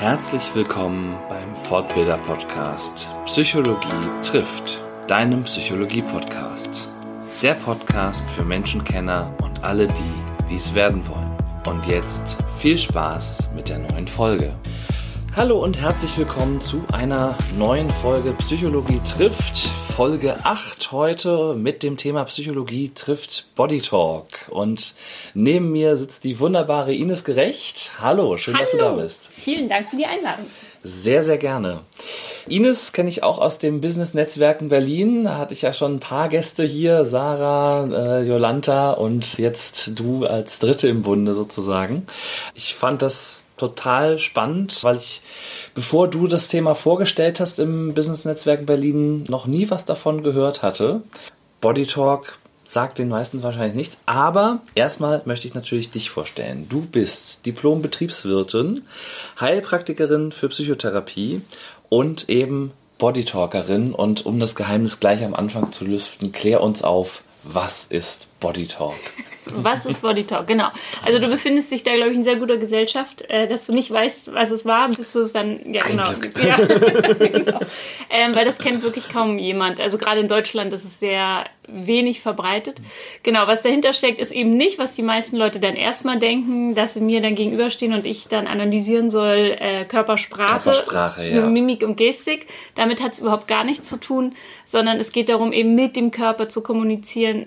[0.00, 6.88] Herzlich willkommen beim Fortbilder Podcast Psychologie trifft, deinem Psychologie Podcast.
[7.42, 11.36] Der Podcast für Menschenkenner und alle die, die es werden wollen.
[11.66, 14.54] Und jetzt viel Spaß mit der neuen Folge.
[15.36, 19.70] Hallo und herzlich willkommen zu einer neuen Folge Psychologie trifft.
[19.96, 24.26] Folge 8 heute mit dem Thema Psychologie trifft Body Talk.
[24.48, 24.96] Und
[25.34, 27.92] neben mir sitzt die wunderbare Ines Gerecht.
[28.00, 28.64] Hallo, schön, Hallo.
[28.64, 29.30] dass du da bist.
[29.32, 30.46] Vielen Dank für die Einladung.
[30.82, 31.80] Sehr, sehr gerne.
[32.48, 35.24] Ines kenne ich auch aus dem Business-Netzwerk in Berlin.
[35.24, 40.26] Da hatte ich ja schon ein paar Gäste hier, Sarah, äh, Jolanta und jetzt du
[40.26, 42.06] als Dritte im Bunde sozusagen.
[42.54, 45.22] Ich fand das total spannend, weil ich,
[45.74, 50.62] bevor du das Thema vorgestellt hast im Business-Netzwerk in Berlin, noch nie was davon gehört
[50.62, 51.02] hatte.
[51.60, 56.66] Body Talk sagt den meisten wahrscheinlich nichts, aber erstmal möchte ich natürlich dich vorstellen.
[56.68, 58.82] Du bist Diplom-Betriebswirtin,
[59.40, 61.42] Heilpraktikerin für Psychotherapie
[61.88, 63.92] und eben Bodytalkerin.
[63.92, 68.66] Und um das Geheimnis gleich am Anfang zu lüften, klär uns auf, was ist Body
[68.66, 68.94] Talk?
[69.56, 70.46] Was ist Body Talk?
[70.46, 70.68] Genau.
[71.04, 73.90] Also du befindest dich da, glaube ich, in sehr guter Gesellschaft, äh, dass du nicht
[73.90, 76.04] weißt, was es war, bis du es dann, ja genau.
[76.42, 76.56] Ja,
[77.18, 77.60] genau.
[78.10, 79.80] Ähm, weil das kennt wirklich kaum jemand.
[79.80, 82.76] Also gerade in Deutschland ist es sehr wenig verbreitet.
[83.22, 86.94] Genau, was dahinter steckt, ist eben nicht, was die meisten Leute dann erstmal denken, dass
[86.94, 91.46] sie mir dann gegenüberstehen und ich dann analysieren soll, äh, Körpersprache, Körpersprache, ja.
[91.46, 92.46] Mimik und Gestik.
[92.74, 96.10] Damit hat es überhaupt gar nichts zu tun, sondern es geht darum, eben mit dem
[96.10, 97.46] Körper zu kommunizieren,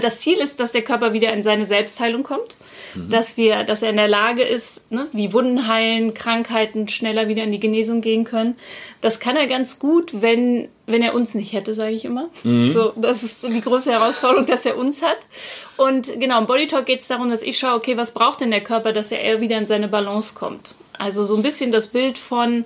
[0.00, 2.56] das Ziel ist, dass der Körper wieder in seine Selbstheilung kommt,
[3.10, 7.44] dass wir, dass er in der Lage ist, ne, wie Wunden heilen, Krankheiten schneller wieder
[7.44, 8.56] in die Genesung gehen können.
[9.00, 12.30] Das kann er ganz gut, wenn wenn er uns nicht hätte, sage ich immer.
[12.72, 15.18] So, das ist so die große Herausforderung, dass er uns hat.
[15.76, 18.52] Und genau, im Body Talk geht es darum, dass ich schaue, okay, was braucht denn
[18.52, 20.76] der Körper, dass er eher wieder in seine Balance kommt.
[20.96, 22.64] Also so ein bisschen das Bild von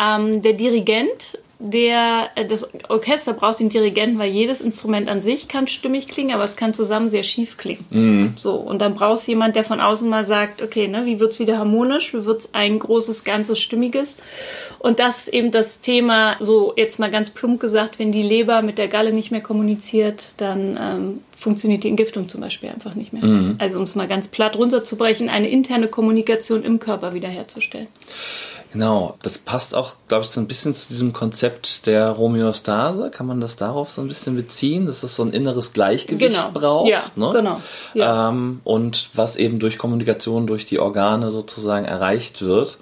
[0.00, 5.48] ähm, der Dirigent, der äh, das Orchester braucht den Dirigenten, weil jedes Instrument an sich
[5.48, 7.84] kann stimmig klingen, aber es kann zusammen sehr schief klingen.
[8.36, 11.38] So und dann brauchst du jemand, der von außen mal sagt, okay, ne, wie wird's
[11.38, 14.16] wieder harmonisch, wie wird's ein großes ganzes stimmiges?
[14.78, 18.60] Und das ist eben das Thema, so jetzt mal ganz plump gesagt, wenn die Leber
[18.62, 23.12] mit der Galle nicht mehr kommuniziert, dann ähm, funktioniert die Entgiftung zum Beispiel einfach nicht
[23.12, 23.22] mehr.
[23.58, 27.88] Also um es mal ganz platt runterzubrechen, eine interne Kommunikation im Körper wiederherzustellen.
[28.72, 33.10] Genau, das passt auch, glaube ich, so ein bisschen zu diesem Konzept der Homöostase.
[33.10, 36.50] Kann man das darauf so ein bisschen beziehen, dass es so ein inneres Gleichgewicht Genau.
[36.52, 36.88] braucht?
[36.88, 37.30] Ja, ne?
[37.32, 37.60] genau.
[37.94, 38.28] Ja.
[38.28, 42.78] Ähm, und was eben durch Kommunikation durch die Organe sozusagen erreicht wird.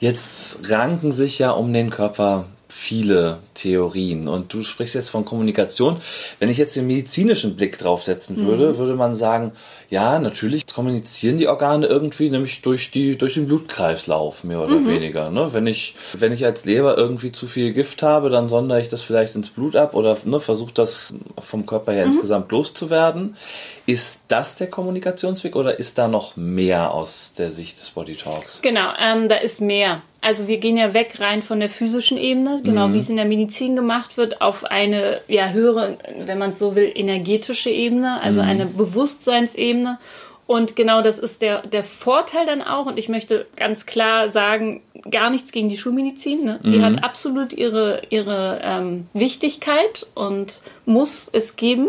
[0.00, 6.00] Jetzt ranken sich ja um den Körper viele Theorien und du sprichst jetzt von Kommunikation.
[6.38, 8.46] Wenn ich jetzt den medizinischen Blick draufsetzen Mhm.
[8.46, 9.52] würde, würde man sagen,
[9.90, 14.86] ja, natürlich kommunizieren die Organe irgendwie, nämlich durch die durch den Blutkreislauf mehr oder Mhm.
[14.88, 15.30] weniger.
[15.30, 15.52] Ne?
[15.52, 19.02] Wenn ich wenn ich als Leber irgendwie zu viel Gift habe, dann sondere ich das
[19.02, 21.96] vielleicht ins Blut ab oder ne, versuche das vom Körper Mhm.
[21.96, 23.36] her insgesamt loszuwerden.
[23.84, 28.60] Ist das der Kommunikationsweg oder ist da noch mehr aus der Sicht des Body Talks?
[28.62, 30.02] Genau, ähm, da ist mehr.
[30.22, 33.24] Also wir gehen ja weg rein von der physischen Ebene, genau wie es in der
[33.24, 38.40] Medizin gemacht wird, auf eine ja höhere, wenn man es so will, energetische Ebene, also
[38.40, 39.98] eine Bewusstseinsebene.
[40.46, 42.86] Und genau das ist der, der Vorteil dann auch.
[42.86, 46.44] Und ich möchte ganz klar sagen, gar nichts gegen die Schulmedizin.
[46.44, 46.60] Ne?
[46.62, 51.88] Die hat absolut ihre, ihre ähm, Wichtigkeit und muss es geben.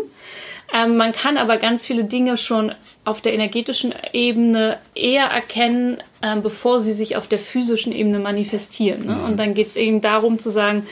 [0.74, 2.72] Ähm, man kann aber ganz viele Dinge schon
[3.04, 9.06] auf der energetischen Ebene eher erkennen, ähm, bevor sie sich auf der physischen Ebene manifestieren.
[9.06, 9.16] Ne?
[9.24, 10.84] Und dann geht es eben darum zu sagen,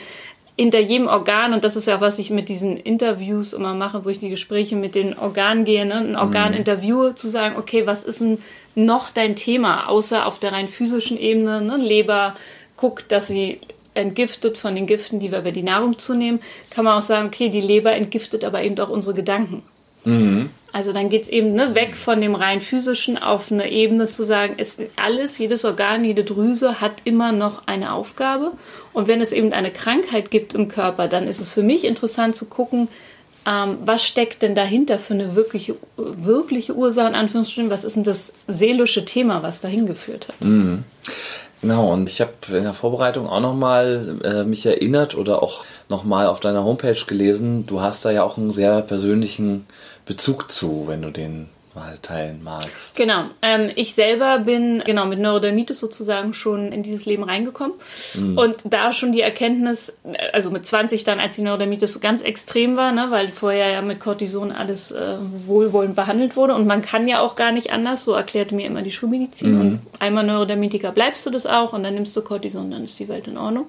[0.55, 4.05] hinter jedem Organ, und das ist ja auch, was ich mit diesen Interviews immer mache,
[4.05, 5.95] wo ich die Gespräche mit den Organen gehe, ne?
[5.95, 8.37] ein Organ interviewe, zu sagen, okay, was ist denn
[8.75, 11.77] noch dein Thema, außer auf der rein physischen Ebene, ne?
[11.77, 12.35] Leber
[12.77, 13.59] guckt, dass sie
[13.95, 16.39] entgiftet von den Giften, die wir über die Nahrung zunehmen,
[16.69, 19.63] kann man auch sagen, okay, die Leber entgiftet aber eben auch unsere Gedanken.
[20.73, 24.55] Also dann geht's eben ne, weg von dem rein physischen auf eine Ebene zu sagen,
[24.57, 28.53] es alles, jedes Organ, jede Drüse hat immer noch eine Aufgabe.
[28.91, 32.35] Und wenn es eben eine Krankheit gibt im Körper, dann ist es für mich interessant
[32.35, 32.87] zu gucken,
[33.45, 38.03] ähm, was steckt denn dahinter für eine wirkliche, wirkliche Ursache, in Anführungsstrichen, was ist denn
[38.03, 40.35] das seelische Thema, was dahin geführt hat.
[41.61, 46.27] Genau, und ich habe in der Vorbereitung auch nochmal äh, mich erinnert oder auch nochmal
[46.27, 49.65] auf deiner Homepage gelesen, du hast da ja auch einen sehr persönlichen
[50.05, 52.95] Bezug zu, wenn du den mal teilen magst.
[52.95, 53.25] Genau.
[53.41, 57.75] Ähm, ich selber bin genau mit Neurodermitis sozusagen schon in dieses Leben reingekommen
[58.13, 58.37] mhm.
[58.37, 59.91] und da schon die Erkenntnis,
[60.33, 63.99] also mit 20 dann, als die Neurodermitis ganz extrem war, ne, weil vorher ja mit
[63.99, 68.13] Cortison alles äh, wohlwollend behandelt wurde und man kann ja auch gar nicht anders, so
[68.13, 69.61] erklärte mir immer die Schulmedizin mhm.
[69.61, 73.07] und einmal Neurodermitiker bleibst du das auch und dann nimmst du Cortison, dann ist die
[73.07, 73.65] Welt in Ordnung.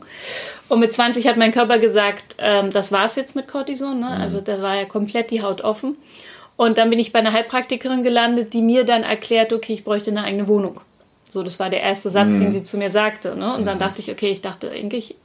[0.68, 4.06] Und mit 20 hat mein Körper gesagt, ähm, das war's jetzt mit Cortison, ne?
[4.06, 4.20] Mhm.
[4.20, 5.96] also da war ja komplett die Haut offen.
[6.56, 10.10] Und dann bin ich bei einer Heilpraktikerin gelandet, die mir dann erklärt, okay, ich bräuchte
[10.10, 10.80] eine eigene Wohnung.
[11.30, 12.40] So, das war der erste Satz, mhm.
[12.40, 13.34] den sie zu mir sagte.
[13.36, 13.54] Ne?
[13.54, 13.66] Und mhm.
[13.66, 15.16] dann dachte ich, okay, ich dachte eigentlich,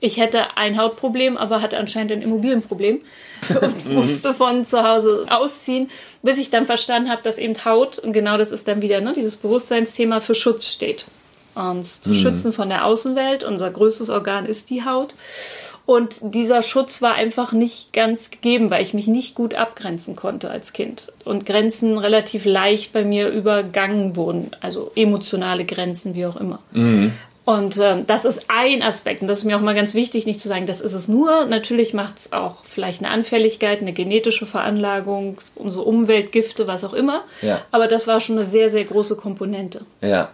[0.00, 3.00] ich hätte ein Hautproblem, aber hatte anscheinend ein Immobilienproblem
[3.60, 3.94] und mhm.
[3.94, 5.90] musste von zu Hause ausziehen,
[6.22, 9.12] bis ich dann verstanden habe, dass eben Haut, und genau das ist dann wieder ne,
[9.14, 11.06] dieses Bewusstseinsthema, für Schutz steht.
[11.54, 12.14] Uns zu mhm.
[12.14, 13.44] schützen von der Außenwelt.
[13.44, 15.14] Unser größtes Organ ist die Haut.
[15.86, 20.48] Und dieser Schutz war einfach nicht ganz gegeben, weil ich mich nicht gut abgrenzen konnte
[20.48, 21.12] als Kind.
[21.24, 24.52] Und Grenzen relativ leicht bei mir übergangen wurden.
[24.60, 26.60] Also emotionale Grenzen, wie auch immer.
[26.72, 27.12] Mhm.
[27.50, 29.22] Und ähm, das ist ein Aspekt.
[29.22, 31.46] Und das ist mir auch mal ganz wichtig, nicht zu sagen, das ist es nur.
[31.46, 37.24] Natürlich macht es auch vielleicht eine Anfälligkeit, eine genetische Veranlagung, unsere Umweltgifte, was auch immer.
[37.42, 37.62] Ja.
[37.72, 39.84] Aber das war schon eine sehr, sehr große Komponente.
[40.00, 40.30] Ja,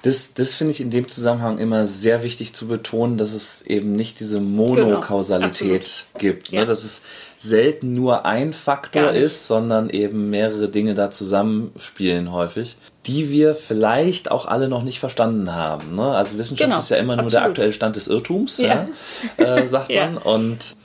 [0.00, 3.94] das, das finde ich in dem Zusammenhang immer sehr wichtig zu betonen, dass es eben
[3.94, 4.40] nicht diese.
[4.40, 6.20] Monokausalität genau.
[6.20, 6.52] gibt.
[6.52, 6.60] Ne?
[6.60, 6.64] Ja.
[6.64, 7.02] Dass es
[7.36, 12.76] selten nur ein Faktor ist, sondern eben mehrere Dinge da zusammenspielen häufig
[13.06, 15.94] die wir vielleicht auch alle noch nicht verstanden haben.
[15.96, 16.14] Ne?
[16.14, 17.32] Also Wissenschaft genau, ist ja immer nur absolut.
[17.32, 18.86] der aktuelle Stand des Irrtums, ja.
[19.38, 20.16] ja äh, sagt man.
[20.16, 20.76] Und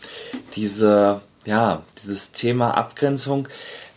[0.56, 3.48] diese, ja, dieses Thema Abgrenzung.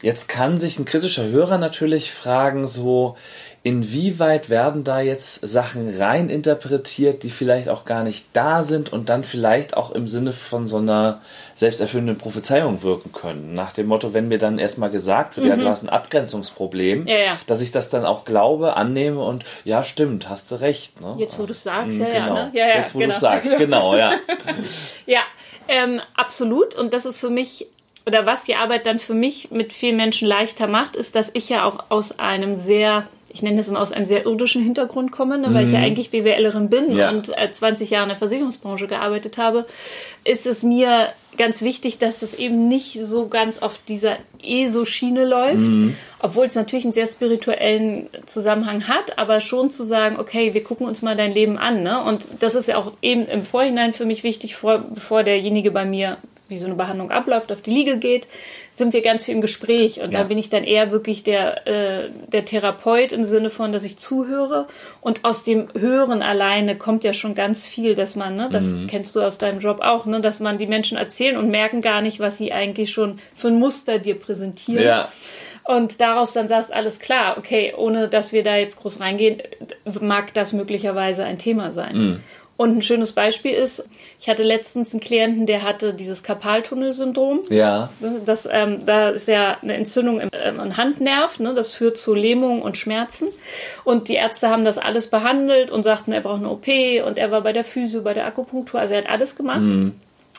[0.03, 3.17] Jetzt kann sich ein kritischer Hörer natürlich fragen, so,
[3.64, 9.09] inwieweit werden da jetzt Sachen rein interpretiert, die vielleicht auch gar nicht da sind und
[9.09, 11.20] dann vielleicht auch im Sinne von so einer
[11.55, 13.55] selbsterfüllenden Prophezeiung wirken können.
[13.55, 15.50] Nach dem Motto, wenn mir dann erstmal gesagt wird, mhm.
[15.50, 15.69] ja, du mhm.
[15.69, 17.38] hast ein Abgrenzungsproblem, ja, ja.
[17.47, 21.00] dass ich das dann auch glaube, annehme und ja, stimmt, hast du recht.
[21.00, 21.15] Ne?
[21.19, 22.37] Jetzt, wo du es sagst, mhm, ja, genau.
[22.37, 22.50] ja, ne?
[22.55, 23.15] ja, ja, Jetzt, wo genau.
[23.15, 24.12] du sagst, genau, ja.
[25.06, 25.20] ja,
[25.69, 26.75] ähm, absolut.
[26.75, 27.69] Und das ist für mich
[28.07, 31.49] oder was die Arbeit dann für mich mit vielen Menschen leichter macht, ist, dass ich
[31.49, 35.39] ja auch aus einem sehr ich nenne das immer aus einem sehr irdischen Hintergrund komme,
[35.39, 35.69] ne, weil mhm.
[35.69, 35.85] ich ja mhm.
[35.87, 37.09] eigentlich BWLerin bin ja.
[37.11, 39.67] und äh, 20 Jahre in der Versicherungsbranche gearbeitet habe,
[40.25, 41.09] ist es mir
[41.39, 45.97] ganz wichtig, dass das eben nicht so ganz auf dieser ESO-Schiene läuft, mhm.
[46.19, 50.87] obwohl es natürlich einen sehr spirituellen Zusammenhang hat, aber schon zu sagen, okay, wir gucken
[50.87, 51.83] uns mal dein Leben an.
[51.83, 52.03] Ne?
[52.05, 55.87] Und das ist ja auch eben im Vorhinein für mich wichtig, vor, bevor derjenige bei
[55.87, 56.19] mir
[56.53, 58.27] wie so eine Behandlung abläuft, auf die Liege geht,
[58.77, 60.01] sind wir ganz viel im Gespräch.
[60.01, 60.21] Und ja.
[60.21, 63.97] da bin ich dann eher wirklich der, äh, der Therapeut im Sinne von, dass ich
[63.99, 64.67] zuhöre.
[65.01, 68.87] Und aus dem Hören alleine kommt ja schon ganz viel, dass man, ne, das mhm.
[68.87, 72.03] kennst du aus deinem Job auch, ne, dass man die Menschen erzählen und merken gar
[72.03, 74.85] nicht, was sie eigentlich schon für ein Muster dir präsentieren.
[74.85, 75.09] Ja.
[75.65, 79.41] Und daraus dann sagst, alles klar, okay, ohne dass wir da jetzt groß reingehen,
[80.01, 81.97] mag das möglicherweise ein Thema sein.
[81.97, 82.21] Mhm.
[82.62, 83.82] Und ein schönes Beispiel ist,
[84.20, 87.41] ich hatte letztens einen Klienten, der hatte dieses Karpaltunnelsyndrom.
[87.49, 87.91] Ja.
[88.25, 91.55] Das, ähm, da ist ja eine Entzündung im, ähm, im Handnerv, ne?
[91.55, 93.26] das führt zu Lähmung und Schmerzen.
[93.82, 96.69] Und die Ärzte haben das alles behandelt und sagten, er braucht eine OP
[97.05, 99.62] und er war bei der Physio, bei der Akupunktur, also er hat alles gemacht.
[99.62, 99.94] Mhm.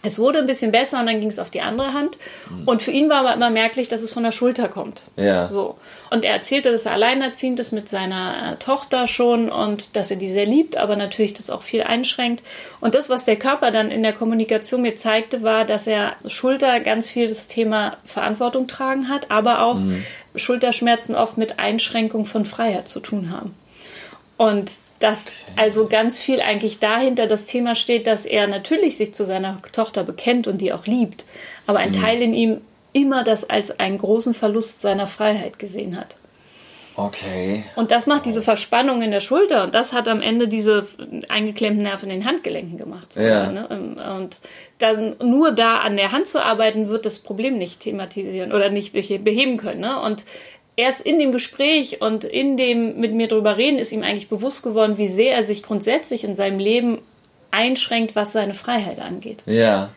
[0.05, 2.17] Es wurde ein bisschen besser und dann ging es auf die andere Hand.
[2.49, 2.67] Mhm.
[2.67, 5.01] Und für ihn war aber immer merklich, dass es von der Schulter kommt.
[5.15, 5.45] Ja.
[5.45, 5.77] So.
[6.09, 10.17] Und er erzählte, dass er alleinerziehend ist mit seiner äh, Tochter schon und dass er
[10.17, 12.43] die sehr liebt, aber natürlich das auch viel einschränkt.
[12.81, 16.81] Und das, was der Körper dann in der Kommunikation mir zeigte, war, dass er Schulter
[16.81, 20.03] ganz viel das Thema Verantwortung tragen hat, aber auch mhm.
[20.35, 23.53] Schulterschmerzen oft mit Einschränkung von Freiheit zu tun haben.
[24.35, 25.19] Und dass
[25.55, 30.03] also ganz viel eigentlich dahinter das Thema steht, dass er natürlich sich zu seiner Tochter
[30.03, 31.25] bekennt und die auch liebt,
[31.67, 32.01] aber ein mhm.
[32.01, 32.61] Teil in ihm
[32.93, 36.15] immer das als einen großen Verlust seiner Freiheit gesehen hat.
[36.95, 37.63] Okay.
[37.75, 40.87] Und das macht diese Verspannung in der Schulter und das hat am Ende diese
[41.27, 43.13] eingeklemmten Nerven in den Handgelenken gemacht.
[43.13, 43.51] Sogar, ja.
[43.51, 43.95] Ne?
[44.15, 44.41] Und
[44.77, 48.93] dann nur da an der Hand zu arbeiten, wird das Problem nicht thematisieren oder nicht
[48.93, 49.81] beheben können.
[49.81, 49.99] Ne?
[50.01, 50.25] Und
[50.75, 54.63] erst in dem Gespräch und in dem mit mir drüber reden ist ihm eigentlich bewusst
[54.63, 56.99] geworden, wie sehr er sich grundsätzlich in seinem Leben
[57.51, 59.43] einschränkt, was seine Freiheit angeht.
[59.45, 59.91] Ja.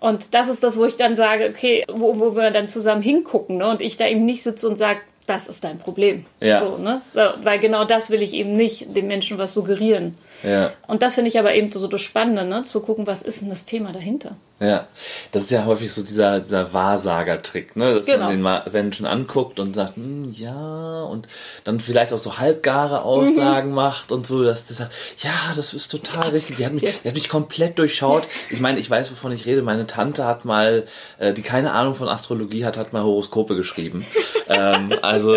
[0.00, 3.58] Und das ist das, wo ich dann sage, okay, wo, wo wir dann zusammen hingucken,
[3.58, 3.68] ne?
[3.68, 6.24] Und ich da eben nicht sitze und sage, das ist dein Problem.
[6.40, 6.60] Ja.
[6.60, 7.02] So, ne?
[7.42, 10.16] Weil genau das will ich eben nicht den Menschen was suggerieren.
[10.42, 10.72] Ja.
[10.86, 12.64] Und das finde ich aber eben so das Spannende, ne?
[12.66, 14.36] zu gucken, was ist denn das Thema dahinter.
[14.62, 14.88] Ja,
[15.32, 17.94] das ist ja häufig so dieser, dieser Wahrsager-Trick, ne?
[17.94, 18.30] dass Genau.
[18.30, 21.26] man den Menschen anguckt und sagt, hm, ja, und
[21.64, 24.92] dann vielleicht auch so halbgare Aussagen macht und so, dass der sagt,
[25.22, 28.28] ja, das ist total richtig, die hat, mich, die hat mich komplett durchschaut.
[28.50, 29.62] Ich meine, ich weiß, wovon ich rede.
[29.62, 30.84] Meine Tante hat mal,
[31.18, 34.04] äh, die keine Ahnung von Astrologie hat, hat mal Horoskope geschrieben.
[34.48, 35.36] ähm, also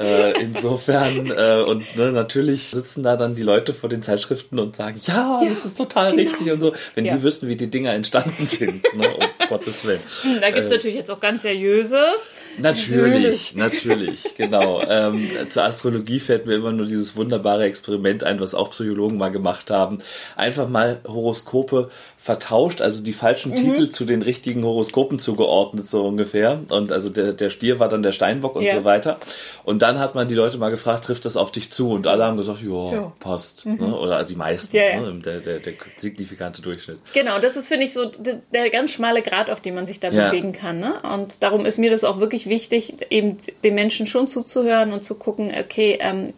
[0.00, 4.76] äh, insofern, äh, und ne, natürlich sitzen da dann die Leute vor den Zeitschriften und
[4.76, 6.72] sagen, ja, das ist total richtig und so.
[6.94, 7.16] Wenn Ja.
[7.16, 10.00] die wüssten, wie die Dinger entstanden sind, ne, um Gottes Willen.
[10.40, 10.76] Da gibt es Äh.
[10.76, 12.00] natürlich jetzt auch ganz seriöse.
[12.58, 14.80] Natürlich, natürlich, genau.
[14.88, 19.30] Ähm, zur Astrologie fällt mir immer nur dieses wunderbare Experiment ein, was auch Psychologen mal
[19.30, 19.98] gemacht haben.
[20.36, 21.90] Einfach mal Horoskope
[22.24, 23.56] vertauscht, also die falschen Mhm.
[23.56, 26.58] Titel zu den richtigen Horoskopen zugeordnet, so ungefähr.
[26.70, 28.76] Und also der, der Stier war dann der Steinbock und Ja.
[28.76, 29.18] so weiter.
[29.62, 31.90] Und dann hat man die Leute mal gefragt, trifft das auf dich zu?
[31.90, 33.00] Und alle haben gesagt, ja, Ja.
[33.02, 33.12] Mhm.
[33.20, 33.66] passt.
[33.66, 33.94] Ne?
[33.94, 34.98] Oder die meisten, ja.
[34.98, 35.20] Ne?
[35.22, 36.96] Der, der, der signifikante Durchschnitt.
[37.12, 38.10] Genau, das ist, finde ich, so
[38.54, 40.30] der ganz schmale Grad, auf dem man sich da Ja.
[40.30, 40.80] bewegen kann.
[40.80, 40.94] Ne?
[41.02, 45.16] Und darum ist mir das auch wirklich wichtig, eben den Menschen schon zuzuhören und zu
[45.18, 46.32] gucken, okay, ähm,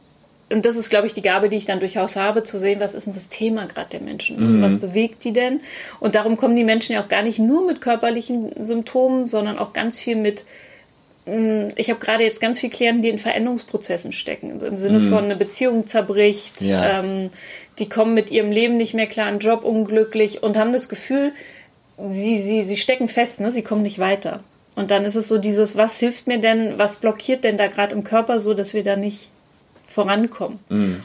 [0.51, 2.95] und das ist, glaube ich, die Gabe, die ich dann durchaus habe, zu sehen, was
[2.95, 4.37] ist denn das Thema gerade der Menschen?
[4.39, 5.61] Und Was bewegt die denn?
[5.99, 9.73] Und darum kommen die Menschen ja auch gar nicht nur mit körperlichen Symptomen, sondern auch
[9.73, 10.45] ganz viel mit
[11.27, 14.53] mh, ich habe gerade jetzt ganz viele Klienten, die in Veränderungsprozessen stecken.
[14.53, 17.01] Also Im Sinne von eine Beziehung zerbricht, Ja.
[17.01, 17.29] ähm,
[17.79, 21.33] die kommen mit ihrem Leben nicht mehr klar, einen Job unglücklich und haben das Gefühl,
[22.11, 23.51] sie, sie, sie stecken fest, ne?
[23.51, 24.45] sie kommen nicht weiter.
[24.77, 27.95] Und dann ist es so dieses, was hilft mir denn, was blockiert denn da gerade
[27.95, 29.31] im Körper so, dass wir da nicht
[29.97, 30.59] vorankommen.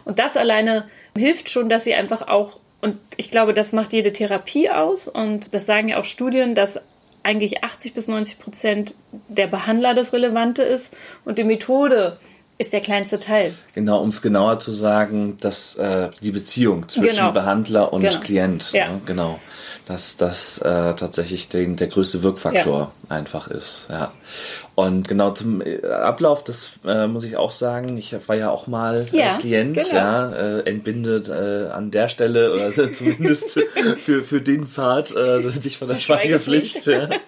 [0.06, 0.84] Und das alleine
[1.18, 5.54] hilft schon, dass sie einfach auch, und ich glaube, das macht jede Therapie aus, und
[5.54, 6.80] das sagen ja auch Studien, dass
[7.24, 8.96] eigentlich 80 bis 90 Prozent
[9.30, 10.94] der Behandler das Relevante ist
[11.24, 12.18] und die Methode
[12.58, 13.54] ist der kleinste Teil.
[13.74, 17.32] Genau, um es genauer zu sagen, dass äh, die Beziehung zwischen Genau.
[17.32, 18.20] Behandler und Genau.
[18.20, 18.90] Klient, Ja.
[18.90, 19.40] ne, genau,
[19.88, 23.88] dass das äh, tatsächlich den, der größte Wirkfaktor einfach ist.
[23.90, 24.12] Ja.
[24.76, 28.68] Und genau zum äh, Ablauf, das äh, muss ich auch sagen, ich war ja auch
[28.68, 29.94] mal Ja, Klient, genau.
[29.94, 33.60] ja, äh, entbindet äh, an der Stelle oder zumindest
[33.98, 36.86] für, für den Part äh, dich von der Schweigepflicht.
[36.88, 37.10] Ja.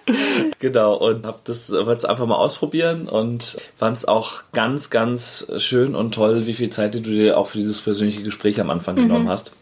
[0.58, 5.46] Genau, und hab das wollte es einfach mal ausprobieren und fand es auch ganz, ganz
[5.58, 8.96] schön und toll, wie viel Zeit du dir auch für dieses persönliche Gespräch am Anfang
[8.96, 9.52] genommen hast.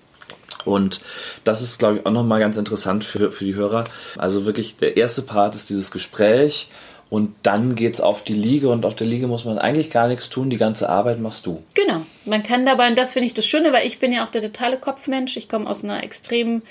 [0.67, 1.01] Und
[1.45, 3.85] das ist, glaube ich, auch nochmal ganz interessant für, für die Hörer.
[4.19, 6.69] Also wirklich, der erste Part ist dieses Gespräch
[7.13, 10.31] und dann geht's auf die Liege und auf der Liege muss man eigentlich gar nichts
[10.31, 11.63] tun, die ganze Arbeit machst du.
[11.75, 12.07] Genau.
[12.25, 14.41] Man kann dabei, und das finde ich das Schöne, weil ich bin ja auch der
[14.41, 15.37] totale Kopfmensch.
[15.37, 16.63] Ich komme aus einer extrem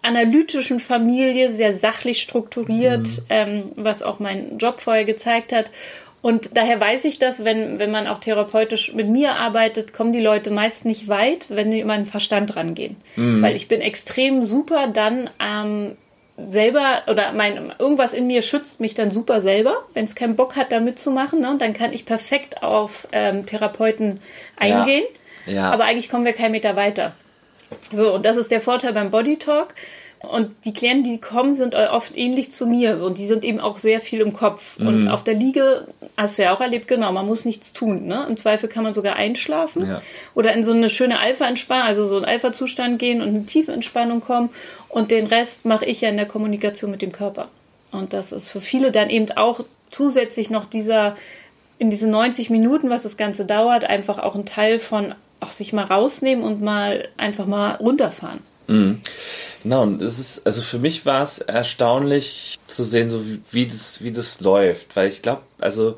[0.00, 5.66] analytischen Familie, sehr sachlich strukturiert, ähm, was auch mein Job vorher gezeigt hat.
[6.22, 10.20] Und daher weiß ich das, wenn, wenn man auch therapeutisch mit mir arbeitet, kommen die
[10.20, 12.96] Leute meist nicht weit, wenn die immer an den Verstand rangehen.
[13.42, 15.96] Weil ich bin extrem super dann ähm,
[16.36, 20.56] selber oder mein irgendwas in mir schützt mich dann super selber, wenn es keinen Bock
[20.56, 24.20] hat, da mitzumachen, ne, dann kann ich perfekt auf ähm, Therapeuten
[24.56, 25.04] eingehen.
[25.46, 25.70] Ja.
[25.72, 27.14] Aber eigentlich kommen wir keinen Meter weiter.
[27.90, 29.74] So, und das ist der Vorteil beim Body Talk.
[30.28, 32.96] Und die Klienten, die kommen, sind oft ähnlich zu mir.
[32.96, 34.78] So, und die sind eben auch sehr viel im Kopf.
[34.78, 34.86] Mhm.
[34.86, 38.06] Und auf der Liege, hast du ja auch erlebt, genau, man muss nichts tun.
[38.06, 38.24] Ne?
[38.28, 40.02] Im Zweifel kann man sogar einschlafen Ja.
[40.34, 44.20] oder in so eine schöne Alpha-Entspannung, also so einen Alpha-Zustand gehen und eine tiefe Entspannung
[44.20, 44.50] kommen.
[44.88, 47.48] Und den Rest mache ich ja in der Kommunikation mit dem Körper.
[47.90, 49.60] Und das ist für viele dann eben auch
[49.90, 51.16] zusätzlich noch dieser,
[51.78, 55.72] in diesen 90 Minuten, was das Ganze dauert, einfach auch ein Teil von auch sich
[55.72, 58.38] mal rausnehmen und mal einfach mal runterfahren.
[59.62, 63.66] Genau, und es ist, also für mich war es erstaunlich zu sehen, so wie, wie
[63.66, 65.96] das, wie das läuft, weil ich glaube, also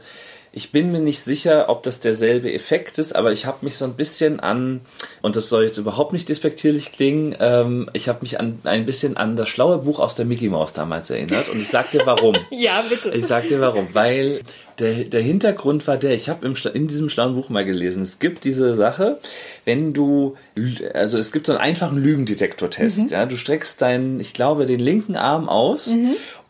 [0.56, 3.86] ich bin mir nicht sicher, ob das derselbe Effekt ist, aber ich habe mich so
[3.86, 4.82] ein bisschen an,
[5.20, 9.16] und das soll jetzt überhaupt nicht despektierlich klingen, ähm, ich habe mich an ein bisschen
[9.16, 12.36] an das schlaue Buch aus der Mickey Mouse damals erinnert und ich sag dir warum.
[12.50, 13.10] Ja, bitte.
[13.10, 14.42] Ich sag dir warum, weil
[14.78, 18.44] der, der Hintergrund war der, ich habe in diesem schlauen Buch mal gelesen, es gibt
[18.44, 19.18] diese Sache,
[19.64, 20.36] wenn du,
[20.92, 25.16] also es gibt so einen einfachen Lügendetektortest, ja, du streckst deinen, ich glaube, den linken
[25.16, 25.90] Arm aus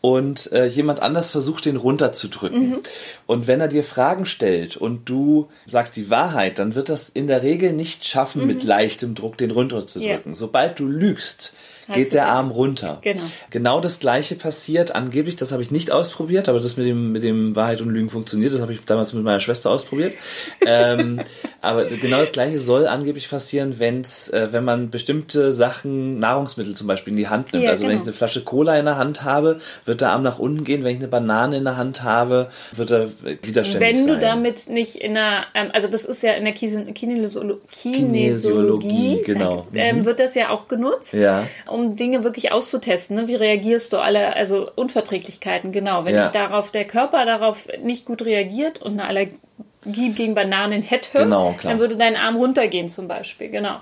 [0.01, 2.77] und äh, jemand anders versucht, den runterzudrücken.
[3.25, 7.27] Und wenn er dir Fragen stellt und du sagst die Wahrheit, dann wird das in
[7.27, 10.35] der Regel nicht schaffen, mit leichtem Druck den runterzudrücken.
[10.35, 11.55] Sobald du lügst,
[11.93, 12.27] geht der.
[12.27, 12.99] Arm runter.
[13.01, 13.21] Genau.
[13.49, 17.23] Genau das gleiche passiert, angeblich, das habe ich nicht ausprobiert, aber das mit dem, mit
[17.23, 18.53] dem Wahrheit und Lügen funktioniert.
[18.53, 20.13] Das habe ich damals mit meiner Schwester ausprobiert.
[20.65, 21.21] ähm,
[21.61, 26.87] aber genau das Gleiche soll angeblich passieren, wenn's, äh, wenn man bestimmte Sachen, Nahrungsmittel zum
[26.87, 27.65] Beispiel in die Hand nimmt.
[27.65, 28.01] Ja, also wenn genau.
[28.01, 30.83] ich eine Flasche Cola in der Hand habe, wird der Arm nach unten gehen.
[30.83, 33.09] Wenn ich eine Banane in der Hand habe, wird er
[33.41, 34.07] widerständig Wenn sein.
[34.07, 39.67] du damit nicht in einer, ähm, also das ist ja in der Kinesiologie, Kinesiologie, genau.
[39.73, 41.47] ähm, wird das ja auch genutzt, Ja.
[41.75, 43.15] Um Dinge wirklich auszutesten.
[43.15, 43.27] Ne?
[43.27, 46.05] Wie reagierst du alle, also Unverträglichkeiten, genau.
[46.05, 46.25] Wenn Ja.
[46.25, 51.55] ich darauf, der Körper darauf nicht gut reagiert und eine Allergie gegen Bananen hätte, Genau,
[51.61, 53.77] dann würde dein Arm runtergehen zum Beispiel, genau.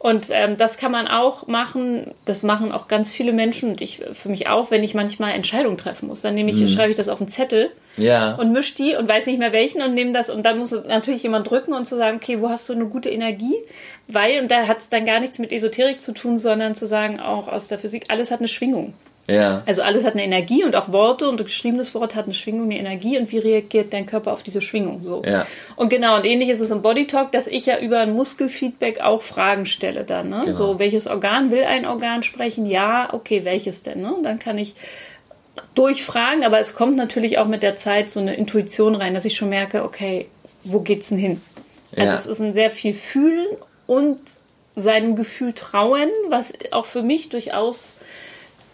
[0.00, 4.00] Und ähm, das kann man auch machen, das machen auch ganz viele Menschen und ich
[4.12, 6.20] für mich auch, wenn ich manchmal Entscheidungen treffen muss.
[6.20, 6.68] Dann nehme ich, Mhm.
[6.68, 8.36] schreibe ich das auf einen Zettel Ja.
[8.36, 11.24] und misch die und weiß nicht mehr welchen und nehme das und dann muss natürlich
[11.24, 13.54] jemand drücken und zu sagen, okay, wo hast du eine gute Energie?
[14.06, 17.18] Weil, und da hat es dann gar nichts mit Esoterik zu tun, sondern zu sagen,
[17.18, 18.94] auch aus der Physik, alles hat eine Schwingung.
[19.28, 19.62] Ja.
[19.66, 22.64] Also alles hat eine Energie und auch Worte und ein geschriebenes Wort hat eine Schwingung,
[22.64, 25.22] eine Energie und wie reagiert dein Körper auf diese Schwingung so.
[25.24, 25.46] Ja.
[25.76, 29.00] Und genau, und ähnlich ist es im Body Talk, dass ich ja über ein Muskelfeedback
[29.00, 30.30] auch Fragen stelle dann.
[30.30, 30.40] Ne?
[30.46, 30.56] Genau.
[30.56, 32.64] So, welches Organ will ein Organ sprechen?
[32.64, 34.00] Ja, okay, welches denn?
[34.00, 34.14] Ne?
[34.14, 34.74] Und dann kann ich
[35.74, 39.36] durchfragen, aber es kommt natürlich auch mit der Zeit so eine Intuition rein, dass ich
[39.36, 40.26] schon merke, okay,
[40.64, 41.42] wo geht's denn hin?
[41.96, 42.14] Also Ja.
[42.18, 43.46] es ist ein sehr viel Fühlen
[43.86, 44.20] und
[44.76, 47.94] seinem Gefühl trauen, was auch für mich durchaus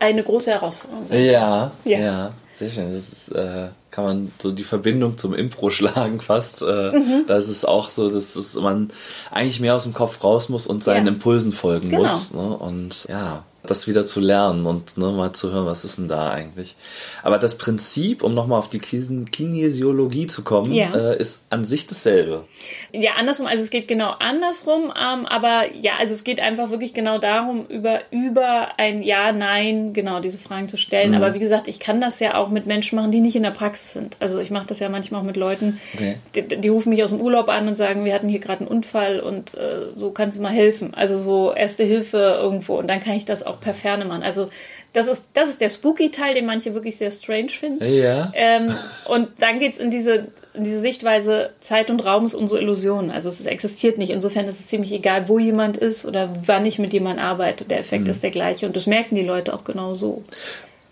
[0.05, 2.33] eine große Herausforderung sein Ja, ja, Ja.
[2.55, 2.93] sehr schön.
[2.95, 6.63] Das ist, äh, kann man so die Verbindung zum Impro schlagen fast.
[6.63, 7.25] Äh, Mhm.
[7.27, 8.91] Da ist es auch so, dass es man
[9.31, 11.13] eigentlich mehr aus dem Kopf raus muss und seinen Ja.
[11.13, 12.03] Impulsen folgen Genau.
[12.03, 12.33] muss.
[12.33, 12.41] Ne?
[12.43, 16.31] Und ja, das wieder zu lernen und ne, mal zu hören, was ist denn da
[16.31, 16.77] eigentlich.
[17.23, 20.95] Aber das Prinzip, um nochmal auf die Kin- Kinesiologie zu kommen, Ja.
[20.95, 22.45] äh, ist an sich dasselbe.
[22.93, 26.95] Ja, andersrum, also es geht genau andersrum, ähm, aber ja, also es geht einfach wirklich
[26.95, 31.11] genau darum, über, über ein Ja, Nein, genau diese Fragen zu stellen.
[31.11, 31.17] Mhm.
[31.17, 33.51] Aber wie gesagt, ich kann das ja auch mit Menschen machen, die nicht in der
[33.51, 34.17] Praxis sind.
[34.21, 36.17] Also ich mache das ja manchmal auch mit Leuten, Okay.
[36.35, 38.69] die, die rufen mich aus dem Urlaub an und sagen, wir hatten hier gerade einen
[38.69, 40.93] Unfall und äh, so kannst du mal helfen.
[40.95, 44.23] Also so erste Hilfe irgendwo und dann kann ich das auch per Ferne machen.
[44.23, 44.49] Also
[44.93, 47.85] das ist, das ist der Spooky-Teil, den manche wirklich sehr strange finden.
[47.85, 48.31] Ja.
[48.35, 48.75] Ähm,
[49.09, 53.11] und dann geht's in diese, in diese Sichtweise, Zeit und Raum ist unsere Illusion.
[53.11, 54.11] Also es existiert nicht.
[54.11, 57.65] Insofern ist es ziemlich egal, wo jemand ist oder wann ich mit jemandem arbeite.
[57.65, 57.83] Der Mhm.
[57.85, 58.67] Effekt ist der gleiche.
[58.67, 60.23] Und das merken die Leute auch genau so.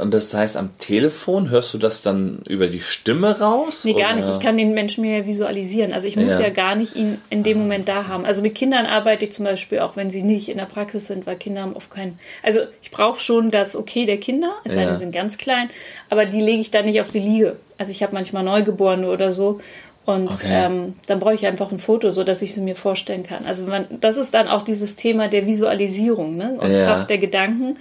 [0.03, 3.85] Und das heißt, am Telefon hörst du das dann über die Stimme raus?
[3.85, 4.17] Nee, gar oder?
[4.17, 4.29] nicht.
[4.31, 5.93] Ich kann den Menschen mir ja visualisieren.
[5.93, 6.41] Also ich muss Ja.
[6.41, 6.49] ja.
[6.51, 8.25] gar nicht ihn in dem Moment da haben.
[8.25, 11.25] Also mit Kindern arbeite ich zum Beispiel auch, wenn sie nicht in der Praxis sind,
[11.27, 12.19] weil Kinder haben oft keinen.
[12.43, 15.69] Also ich brauche schon das Okay der Kinder, es sei denn, sie sind ganz klein,
[16.11, 17.57] aber die lege ich dann nicht auf die Liege.
[17.79, 19.61] Also ich habe manchmal Neugeborene oder so.
[20.05, 20.49] Und Okay.
[20.67, 23.47] ähm, dann brauche ich einfach ein Foto, so dass ich sie mir vorstellen kann.
[23.47, 26.57] Also man, das ist dann auch dieses Thema der Visualisierung ne?
[26.59, 26.87] und Ja.
[26.87, 27.77] Kraft der Gedanken,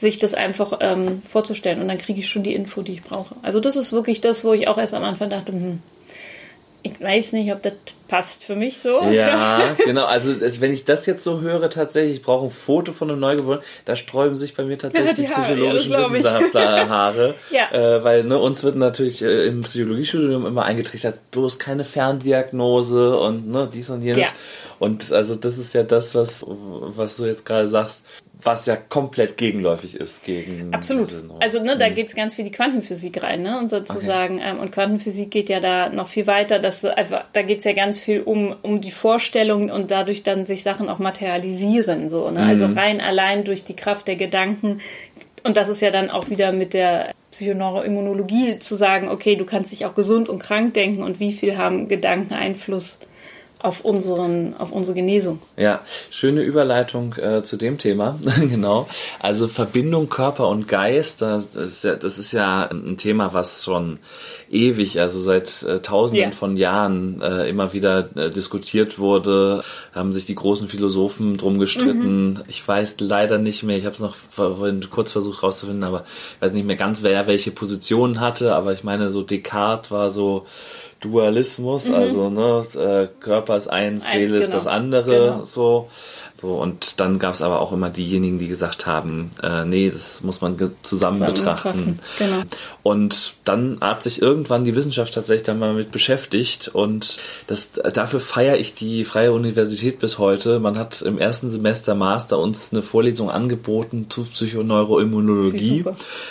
[0.00, 1.80] sich das einfach ähm, vorzustellen.
[1.80, 3.34] Und dann kriege ich schon die Info, die ich brauche.
[3.42, 5.80] Also das ist wirklich das, wo ich auch erst am Anfang dachte, hm,
[6.86, 7.72] ich weiß nicht, ob das
[8.08, 9.02] passt für mich so.
[9.04, 10.04] Ja, genau.
[10.04, 13.18] Also es- wenn ich das jetzt so höre, tatsächlich, ich brauche ein Foto von einem
[13.20, 16.10] Neugeborenen, da sträuben sich bei mir tatsächlich Die die ja, psychologischen ich.
[16.10, 17.34] Wissenschaftlerhaare.
[17.50, 17.72] Ja.
[17.72, 23.48] äh, weil ne, uns wird natürlich äh, im Psychologiestudium immer eingetrichtert, bloß keine Ferndiagnose und
[23.48, 24.20] ne, dies und jenes.
[24.20, 24.28] Ja.
[24.78, 28.04] Und also das ist ja das, was, was du jetzt gerade sagst,
[28.42, 31.08] was ja komplett gegenläufig ist gegen Absolut.
[31.40, 31.94] Also ne, da Mhm.
[31.94, 33.58] geht es ganz viel die Quantenphysik rein, ne?
[33.58, 36.58] Und sozusagen, ähm, und Quantenphysik geht ja da noch viel weiter.
[36.58, 40.46] Dass einfach, da geht es ja ganz viel um, um die Vorstellung und dadurch dann
[40.46, 42.10] sich Sachen auch materialisieren.
[42.10, 42.44] So, ne?
[42.44, 42.78] Also Mhm.
[42.78, 44.80] rein allein durch die Kraft der Gedanken.
[45.44, 49.72] Und das ist ja dann auch wieder mit der Psychoneuroimmunologie zu sagen, okay, du kannst
[49.72, 52.98] dich auch gesund und krank denken und wie viel haben Gedanken Einfluss
[53.64, 55.38] auf unseren, auf unsere Genesung.
[55.56, 58.86] Ja, schöne Überleitung äh, zu dem Thema, genau.
[59.20, 63.98] Also Verbindung Körper und Geist, das ist, ja, das ist ja ein Thema, was schon
[64.50, 66.36] ewig, also seit äh, Tausenden Ja.
[66.36, 69.62] von Jahren äh, immer wieder äh, diskutiert wurde,
[69.94, 72.40] haben sich die großen Philosophen drum gestritten.
[72.48, 76.04] Ich weiß leider nicht mehr, ich habe es noch vorhin kurz versucht rauszufinden, aber
[76.36, 80.10] ich weiß nicht mehr ganz, wer welche Positionen hatte, aber ich meine, so Descartes war
[80.10, 80.44] so
[81.04, 84.56] Dualismus, also ne, äh, Körper ist eins, Eins, Seele ist genau.
[84.56, 85.44] das andere, Genau.
[85.44, 85.88] so.
[86.36, 90.22] So, und dann gab es aber auch immer diejenigen, die gesagt haben, äh, nee, das
[90.22, 91.98] muss man zusammen, Zusammen betrachten.
[92.18, 92.42] genau.
[92.82, 98.18] Und dann hat sich irgendwann die Wissenschaft tatsächlich dann mal mit beschäftigt und das, dafür
[98.20, 100.58] feiere ich die Freie Universität bis heute.
[100.58, 105.84] Man hat im ersten Semester Master uns eine Vorlesung angeboten zu Psychoneuroimmunologie.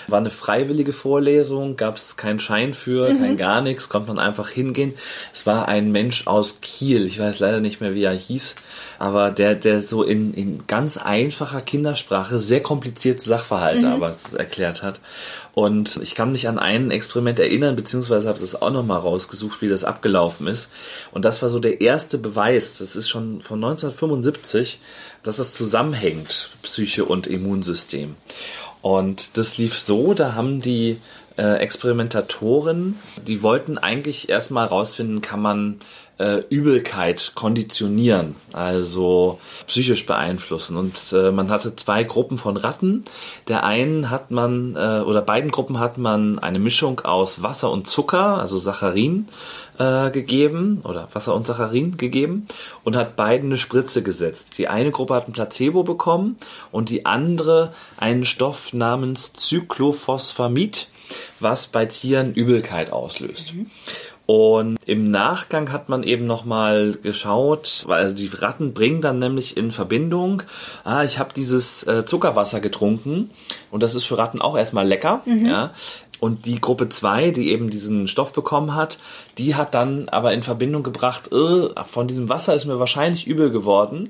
[0.07, 3.19] War eine freiwillige Vorlesung, gab es keinen Schein für, Mhm.
[3.19, 4.93] kein gar nichts, konnte man einfach hingehen.
[5.33, 8.55] Es war ein Mensch aus Kiel, ich weiß leider nicht mehr, wie er hieß,
[8.99, 13.91] aber der, der so in, in ganz einfacher Kindersprache sehr komplizierte Sachverhalte mhm.
[13.93, 14.99] aber erklärt hat.
[15.53, 19.67] Und ich kann mich an ein Experiment erinnern, beziehungsweise habe es auch nochmal rausgesucht, wie
[19.67, 20.71] das abgelaufen ist.
[21.11, 24.79] Und das war so der erste Beweis, das ist schon von 1975,
[25.21, 28.15] dass das zusammenhängt, Psyche und Immunsystem.
[28.81, 30.97] Und das lief so, da haben die
[31.37, 35.79] äh, Experimentatoren, die wollten eigentlich erstmal rausfinden, kann man
[36.19, 40.77] äh, Übelkeit konditionieren, also psychisch beeinflussen.
[40.77, 43.03] Und äh, man hatte zwei Gruppen von Ratten.
[43.47, 47.87] Der einen hat man, äh, oder beiden Gruppen hat man eine Mischung aus Wasser und
[47.87, 49.27] Zucker, also Saccharin,
[49.79, 52.47] äh, gegeben, oder Wasser und Saccharin gegeben,
[52.83, 54.57] und hat beiden eine Spritze gesetzt.
[54.57, 56.37] Die eine Gruppe hat ein Placebo bekommen
[56.71, 60.87] und die andere einen Stoff namens Cyclophosphamid
[61.39, 63.53] was bei Tieren Übelkeit auslöst.
[63.53, 63.69] Mhm.
[64.25, 69.57] Und im Nachgang hat man eben nochmal geschaut, weil also die Ratten bringen dann nämlich
[69.57, 70.43] in Verbindung,
[70.85, 73.31] ah, ich habe dieses äh, Zuckerwasser getrunken
[73.69, 75.45] und das ist für Ratten auch erstmal lecker, mhm.
[75.45, 75.71] ja.
[76.21, 78.97] Und die Gruppe 2, die eben diesen Stoff bekommen hat,
[79.37, 83.51] die hat dann aber in Verbindung gebracht, äh, von diesem Wasser ist mir wahrscheinlich übel
[83.51, 84.09] geworden,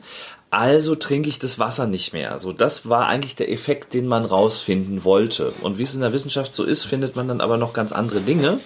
[0.52, 2.38] also trinke ich das Wasser nicht mehr.
[2.38, 5.52] So, das war eigentlich der Effekt, den man rausfinden wollte.
[5.63, 8.19] Und wie es in der Wissenschaft so ist, findet man dann aber noch ganz andere
[8.21, 8.60] Dinge.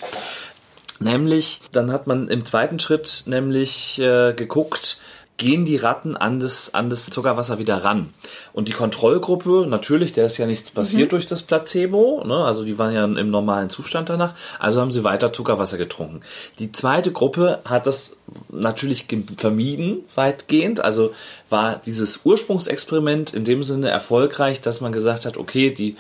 [1.00, 5.00] Nämlich, dann hat man im zweiten Schritt nämlich äh, geguckt,
[5.38, 8.12] gehen die Ratten an das, an das Zuckerwasser wieder ran.
[8.54, 11.10] Und die Kontrollgruppe, natürlich, der ist ja nichts passiert mhm.
[11.12, 12.44] durch das Placebo, ne?
[12.44, 16.22] also die waren ja im normalen Zustand danach, also haben sie weiter Zuckerwasser getrunken.
[16.58, 18.18] Die zweite Gruppe hat das
[18.50, 19.06] natürlich
[19.38, 21.14] vermieden, weitgehend, also
[21.50, 25.98] war dieses Ursprungsexperiment in dem Sinne erfolgreich, dass man gesagt hat, okay, die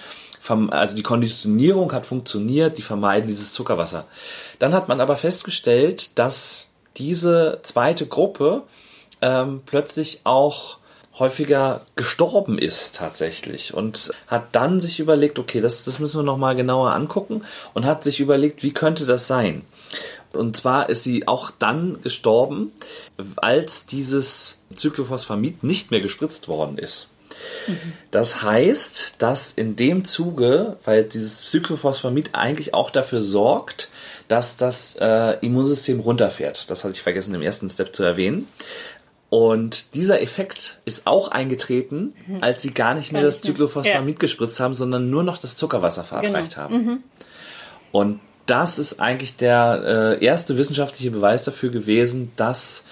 [0.50, 4.06] also die Konditionierung hat funktioniert, die vermeiden dieses Zuckerwasser.
[4.60, 8.64] Dann hat man aber festgestellt, dass diese zweite Gruppe
[9.22, 10.78] ähm, plötzlich auch
[11.20, 16.56] häufiger gestorben ist tatsächlich und hat dann sich überlegt, okay, das, das müssen wir nochmal
[16.56, 19.64] genauer angucken und hat sich überlegt, wie könnte das sein?
[20.34, 22.72] Und zwar ist sie auch dann gestorben,
[23.38, 27.10] als dieses Cyclophosphamid nicht mehr gespritzt worden ist.
[28.12, 33.90] Das heißt, dass in dem Zuge, weil dieses Cyclophosphamid eigentlich auch dafür sorgt,
[34.28, 36.70] dass das äh, Immunsystem runterfährt.
[36.70, 38.48] Das hatte ich vergessen im ersten Step zu erwähnen.
[39.30, 44.20] Und dieser Effekt ist auch eingetreten, als sie gar nicht mehr gar das Cyclophosphamid ja.
[44.20, 46.64] gespritzt haben, sondern nur noch das Zuckerwasser verabreicht genau.
[46.64, 46.76] haben.
[46.76, 47.04] Mhm.
[47.92, 52.86] Und das ist eigentlich der äh, erste wissenschaftliche Beweis dafür gewesen, dass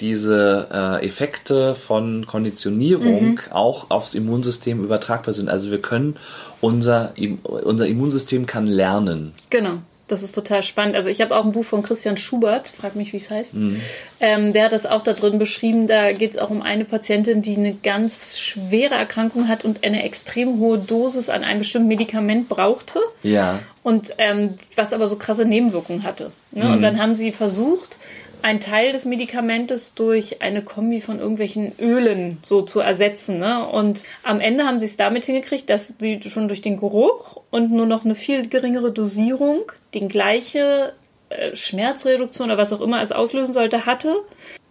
[0.00, 3.40] diese äh, Effekte von Konditionierung mhm.
[3.50, 5.48] auch aufs Immunsystem übertragbar sind.
[5.48, 6.16] Also wir können
[6.60, 9.32] unser, unser Immunsystem kann lernen.
[9.50, 9.78] Genau.
[10.08, 10.94] Das ist total spannend.
[10.94, 13.54] Also ich habe auch ein Buch von Christian Schubert, frag mich, wie es heißt.
[13.54, 13.80] Mhm.
[14.20, 15.88] Ähm, der hat das auch da drin beschrieben.
[15.88, 20.04] Da geht es auch um eine Patientin, die eine ganz schwere Erkrankung hat und eine
[20.04, 23.00] extrem hohe Dosis an einem bestimmten Medikament brauchte.
[23.24, 23.58] Ja.
[23.82, 26.30] Und ähm, was aber so krasse Nebenwirkungen hatte.
[26.52, 26.66] Ne?
[26.66, 26.72] Mhm.
[26.74, 27.98] Und dann haben sie versucht,
[28.46, 33.40] einen Teil des Medikamentes durch eine Kombi von irgendwelchen Ölen so zu ersetzen.
[33.40, 33.66] Ne?
[33.66, 37.72] Und am Ende haben sie es damit hingekriegt, dass sie schon durch den Geruch und
[37.72, 40.92] nur noch eine viel geringere Dosierung die gleiche
[41.28, 44.14] äh, Schmerzreduktion oder was auch immer es auslösen sollte, hatte,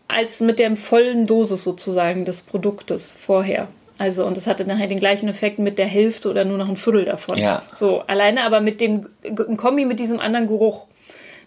[0.08, 3.68] als mit der vollen Dosis sozusagen des Produktes vorher.
[3.98, 6.78] Also, und es hatte nachher den gleichen Effekt mit der Hälfte oder nur noch ein
[6.78, 7.38] Viertel davon.
[7.38, 7.62] Ja.
[7.74, 9.10] So, alleine aber mit dem
[9.58, 10.88] Kombi mit diesem anderen Geruch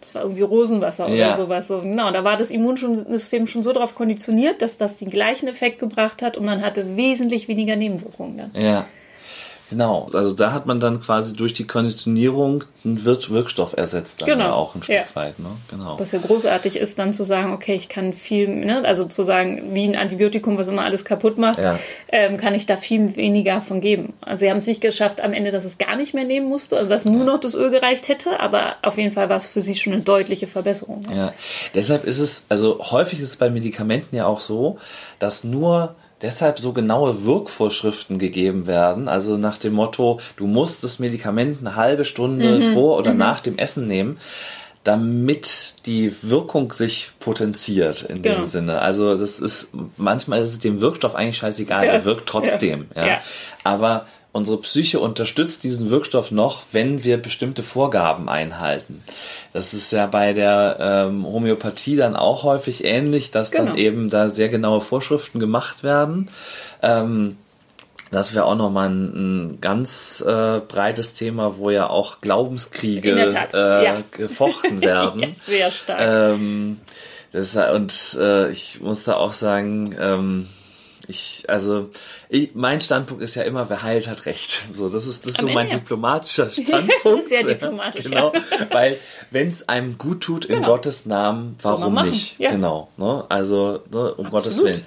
[0.00, 1.36] das war irgendwie Rosenwasser oder ja.
[1.36, 1.68] sowas.
[1.68, 5.78] So, genau, da war das Immunsystem schon so darauf konditioniert, dass das den gleichen Effekt
[5.78, 8.62] gebracht hat und man hatte wesentlich weniger Nebenwirkungen dann.
[8.62, 8.86] Ja.
[9.70, 14.28] Genau, also da hat man dann quasi durch die Konditionierung einen Wir Wirkstoff ersetzt, dann
[14.28, 14.52] genau.
[14.52, 15.04] auch ein Stück ja.
[15.14, 15.38] weit.
[15.38, 15.48] Ne?
[15.70, 15.98] Genau.
[15.98, 19.74] Was ja großartig ist, dann zu sagen, okay, ich kann viel, ne, also zu sagen,
[19.74, 21.78] wie ein Antibiotikum, was immer alles kaputt macht, ja.
[22.08, 24.14] ähm, kann ich da viel weniger von geben.
[24.20, 26.76] Also sie haben es nicht geschafft am Ende, dass es gar nicht mehr nehmen musste,
[26.76, 29.60] also dass nur noch das Öl gereicht hätte, aber auf jeden Fall war es für
[29.60, 31.02] sie schon eine deutliche Verbesserung.
[31.02, 31.16] Ne?
[31.16, 31.34] Ja,
[31.74, 34.78] deshalb ist es, also häufig ist es bei Medikamenten ja auch so,
[35.18, 39.08] dass nur deshalb so genaue Wirkvorschriften gegeben werden.
[39.08, 42.74] Also nach dem Motto, du musst das Medikament eine halbe Stunde mhm.
[42.74, 43.18] vor oder mhm.
[43.18, 44.18] nach dem Essen nehmen,
[44.84, 48.38] damit die Wirkung sich potenziert in genau.
[48.38, 48.80] dem Sinne.
[48.80, 51.92] Also das ist manchmal ist es dem Wirkstoff eigentlich scheißegal, ja.
[51.92, 52.86] er wirkt trotzdem.
[52.96, 53.06] Ja.
[53.06, 53.20] ja.
[53.64, 59.02] Aber unsere Psyche unterstützt diesen Wirkstoff noch, wenn wir bestimmte Vorgaben einhalten.
[59.52, 63.66] Das ist ja bei der ähm, Homöopathie dann auch häufig ähnlich, dass genau.
[63.66, 66.30] dann eben da sehr genaue Vorschriften gemacht werden.
[66.82, 67.36] Ähm,
[68.10, 73.10] das wäre auch nochmal ein, ein ganz äh, breites Thema, wo ja auch Glaubenskriege
[73.52, 74.02] äh, ja.
[74.10, 75.34] gefochten werden.
[75.44, 76.00] sehr stark.
[76.00, 76.80] Ähm,
[77.32, 80.48] das, und äh, ich muss da auch sagen, ähm,
[81.08, 81.88] ich, also,
[82.28, 84.64] ich, mein Standpunkt ist ja immer, wer heilt, hat Recht.
[84.74, 85.76] So, das ist, das ist so mein ja.
[85.76, 87.30] diplomatischer Standpunkt.
[87.30, 88.04] Sehr diplomatisch.
[88.04, 88.32] genau,
[88.70, 88.98] weil
[89.30, 90.72] wenn es einem gut tut in Genau.
[90.72, 92.38] Gottes Namen, warum nicht?
[92.38, 92.50] Ja.
[92.50, 93.24] Genau, ne?
[93.28, 94.84] also ne, um Gottes Willen.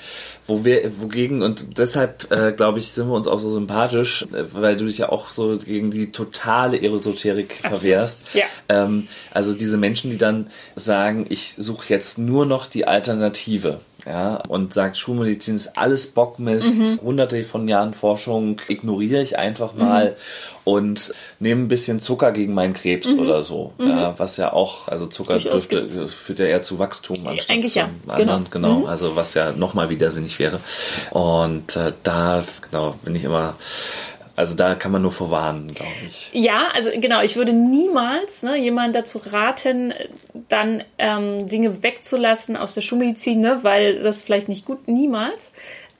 [0.47, 4.43] Wo wir, wogegen und deshalb äh, glaube ich, sind wir uns auch so sympathisch, äh,
[4.51, 8.21] weil du dich ja auch so gegen die totale Esoterik verwehrst.
[8.33, 8.45] Ja.
[8.67, 13.79] Ähm, also diese Menschen, die dann sagen, ich suche jetzt nur noch die Alternative.
[14.07, 16.99] Ja, und sagt, Schulmedizin ist alles Bockmist, Mhm.
[17.03, 20.15] hunderte von Jahren Forschung ignoriere ich einfach mal
[20.63, 23.73] und nehme ein bisschen Zucker gegen meinen Krebs oder so.
[23.77, 25.43] Ja, was ja auch, also Zucker Mhm.
[25.43, 28.17] Dürfte, führt ja eher zu Wachstum anstatt eigentlich zu ja, anderen.
[28.17, 28.39] genau.
[28.39, 28.47] Mhm.
[28.49, 30.59] Genau, also was ja nochmal widersinnig wäre.
[31.11, 33.55] Und äh, da, genau, bin ich immer,
[34.35, 36.29] also da kann man nur vorwarnen, glaube ich.
[36.33, 39.93] Ja, also genau, ich würde niemals ne, jemanden dazu raten,
[40.49, 45.51] dann ähm, Dinge wegzulassen aus der Schulmedizin, ne, weil das vielleicht nicht gut, niemals.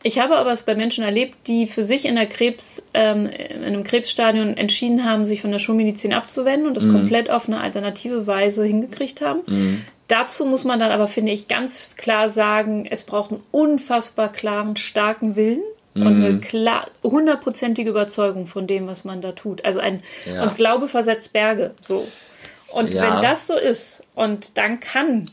[0.04, 3.64] Ich habe aber es bei Menschen erlebt, die für sich in der Krebs, ähm, in
[3.64, 8.26] einem Krebsstadion entschieden haben, sich von der Schulmedizin abzuwenden und das komplett auf eine alternative
[8.26, 9.86] Weise hingekriegt haben.
[10.08, 14.76] Dazu muss man dann aber, finde ich, ganz klar sagen, es braucht einen unfassbar klaren,
[14.76, 15.62] starken Willen
[15.94, 19.66] und eine klar, hundertprozentige Überzeugung von dem, was man da tut.
[19.66, 20.44] Also ein, Ja.
[20.44, 22.08] und Glaube versetzt Berge, so.
[22.70, 23.02] Und Ja.
[23.04, 25.26] wenn das so ist, und dann kann,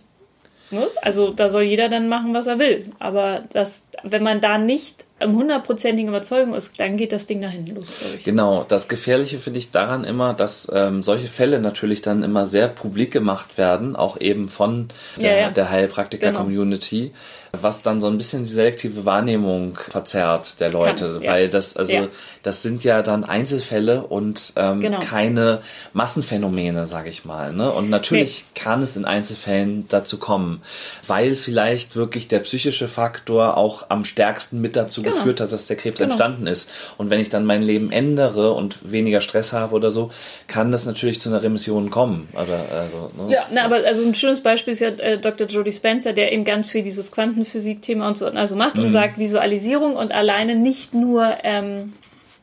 [0.73, 2.87] ne, also da soll jeder dann machen, was er will.
[2.99, 7.51] Aber das, wenn man da nicht im hundertprozentigen Überzeugung ist, dann geht das Ding nach
[7.51, 7.87] hinten los.
[8.25, 12.69] Genau, das Gefährliche finde ich daran immer, dass ähm, solche Fälle natürlich dann immer sehr
[12.69, 14.89] publik gemacht werden, auch eben von
[15.21, 15.51] der, Ja, ja.
[15.51, 17.13] der Heilpraktiker-Community,
[17.53, 21.31] was dann so ein bisschen die selektive Wahrnehmung verzerrt der Leute, Kann's, ja.
[21.33, 22.09] weil das, also Ja.
[22.43, 24.99] das sind ja dann Einzelfälle und ähm, Genau.
[25.01, 25.61] keine
[25.93, 27.53] Massenphänomene, sage ich mal.
[27.53, 27.71] Ne?
[27.73, 30.63] Und natürlich kann es in Einzelfällen dazu kommen,
[31.07, 35.15] weil vielleicht wirklich der psychische Faktor auch am stärksten mit dazu Genau.
[35.17, 36.11] geführt hat, dass der Krebs Genau.
[36.13, 36.71] entstanden ist.
[36.97, 40.11] Und wenn ich dann mein Leben ändere und weniger Stress habe oder so,
[40.47, 42.29] kann das natürlich zu einer Remission kommen.
[42.35, 43.33] Aber also, ne?
[43.35, 45.47] Ja, na, aber also ein schönes Beispiel ist ja äh, Dr.
[45.47, 47.11] Jody Spencer, der eben ganz viel dieses
[47.45, 48.85] Quantenphysik-Thema und so also macht Mhm.
[48.85, 51.93] und sagt Visualisierung und alleine nicht nur, ähm,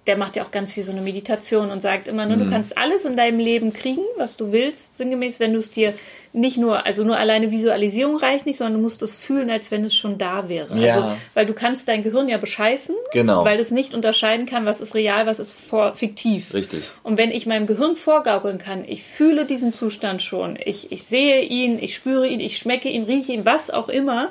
[0.07, 2.43] der macht ja auch ganz viel so eine Meditation und sagt immer, ne, Mhm.
[2.45, 5.93] du kannst alles in deinem Leben kriegen, was du willst, sinngemäß, wenn du es dir
[6.31, 9.85] nicht nur, also nur alleine Visualisierung reicht nicht, sondern du musst es fühlen, als wenn
[9.85, 10.77] es schon da wäre.
[10.77, 10.93] Ja.
[10.95, 13.45] Also, weil du kannst dein Gehirn ja bescheißen, Genau.
[13.45, 16.53] weil es nicht unterscheiden kann, was ist real, was ist vor, fiktiv.
[16.53, 16.83] Richtig.
[17.03, 21.41] Und wenn ich meinem Gehirn vorgaukeln kann, ich fühle diesen Zustand schon, ich, ich sehe
[21.41, 24.27] ihn, ich spüre ihn, ich schmecke ihn, rieche ihn, was auch immer,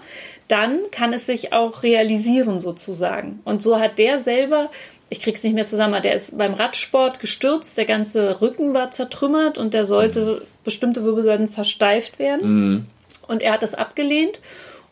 [0.48, 3.40] dann kann es sich auch realisieren sozusagen.
[3.44, 4.70] Und so hat der selber,
[5.08, 9.58] ich krieg's nicht mehr zusammen, der ist beim Radsport gestürzt, der ganze Rücken war zertrümmert
[9.58, 12.86] und der sollte, bestimmte Wirbelsäulen versteift werden.
[13.28, 14.40] Und er hat das abgelehnt.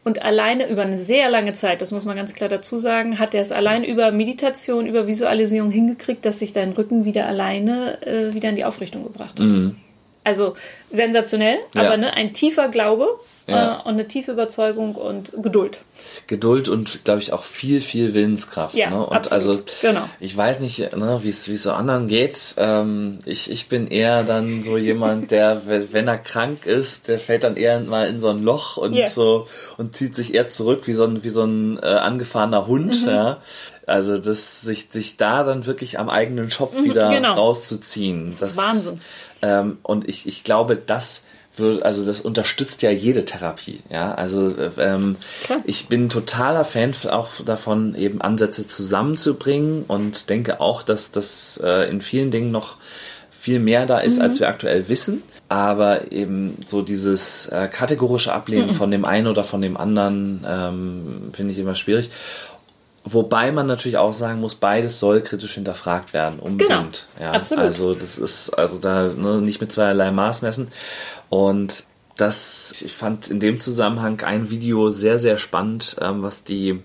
[0.05, 3.35] Und alleine über eine sehr lange Zeit, das muss man ganz klar dazu sagen, hat
[3.35, 8.35] er es allein über Meditation, über Visualisierung hingekriegt, dass sich dein Rücken wieder alleine äh,
[8.35, 9.47] wieder in die Aufrichtung gebracht hat.
[10.25, 10.55] Also
[10.93, 11.83] sensationell, Ja.
[11.83, 13.09] aber ne, ein tiefer Glaube
[13.49, 13.79] Ja.
[13.81, 15.79] äh, und eine tiefe Überzeugung und Geduld.
[16.29, 18.75] Geduld und, glaube ich, auch viel, viel Willenskraft.
[18.75, 19.05] Ja, ne?
[19.07, 19.33] Und absolut.
[19.33, 20.09] also, Genau.
[20.21, 22.55] ich weiß nicht, ne, wie es so anderen geht.
[22.57, 27.43] Ähm, ich, ich bin eher dann so jemand, der, wenn er krank ist, der fällt
[27.43, 29.09] dann eher mal in so ein Loch und Ja.
[29.09, 32.67] so und zieht sich eher zurück wie so ein, wie so ein äh, angefahrener Mhm.
[32.69, 33.07] Hund.
[33.07, 33.39] Ja?
[33.87, 37.33] Also, das, sich, sich da dann wirklich am eigenen Schopf wieder genau.
[37.33, 38.37] rauszuziehen.
[38.39, 39.01] Das, Wahnsinn.
[39.43, 41.25] Ähm, und ich, ich glaube, das
[41.57, 43.81] wird, also das unterstützt ja jede Therapie.
[43.91, 45.61] Ja, also äh, ähm, Klar.
[45.65, 51.91] ich bin totaler Fan auch davon, eben Ansätze zusammenzubringen und denke auch, dass das äh,
[51.91, 52.77] in vielen Dingen noch
[53.31, 55.23] viel mehr da ist, als wir aktuell wissen.
[55.49, 61.31] Aber eben so dieses äh, kategorische Ablehnen von dem einen oder von dem anderen ähm,
[61.33, 62.11] finde ich immer schwierig.
[63.05, 67.09] Wobei man natürlich auch sagen muss, beides soll kritisch hinterfragt werden, unbedingt.
[67.21, 67.65] Ja, absolut.
[67.65, 70.69] Also das ist also da ne, nicht mit zweierlei Maß messen.
[71.29, 71.85] Und
[72.17, 76.81] das, ich fand in dem Zusammenhang ein Video sehr, sehr spannend, ähm, was die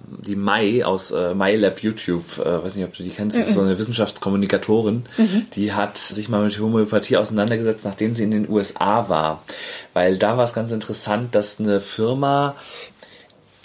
[0.00, 3.54] die Mai aus äh, MyLab YouTube, äh, weiß nicht, ob du die kennst, das ist
[3.54, 5.06] so eine Wissenschaftskommunikatorin,
[5.54, 9.42] die hat sich mal mit Homöopathie auseinandergesetzt, nachdem sie in den USA war.
[9.94, 12.54] Weil da war es ganz interessant, dass eine Firma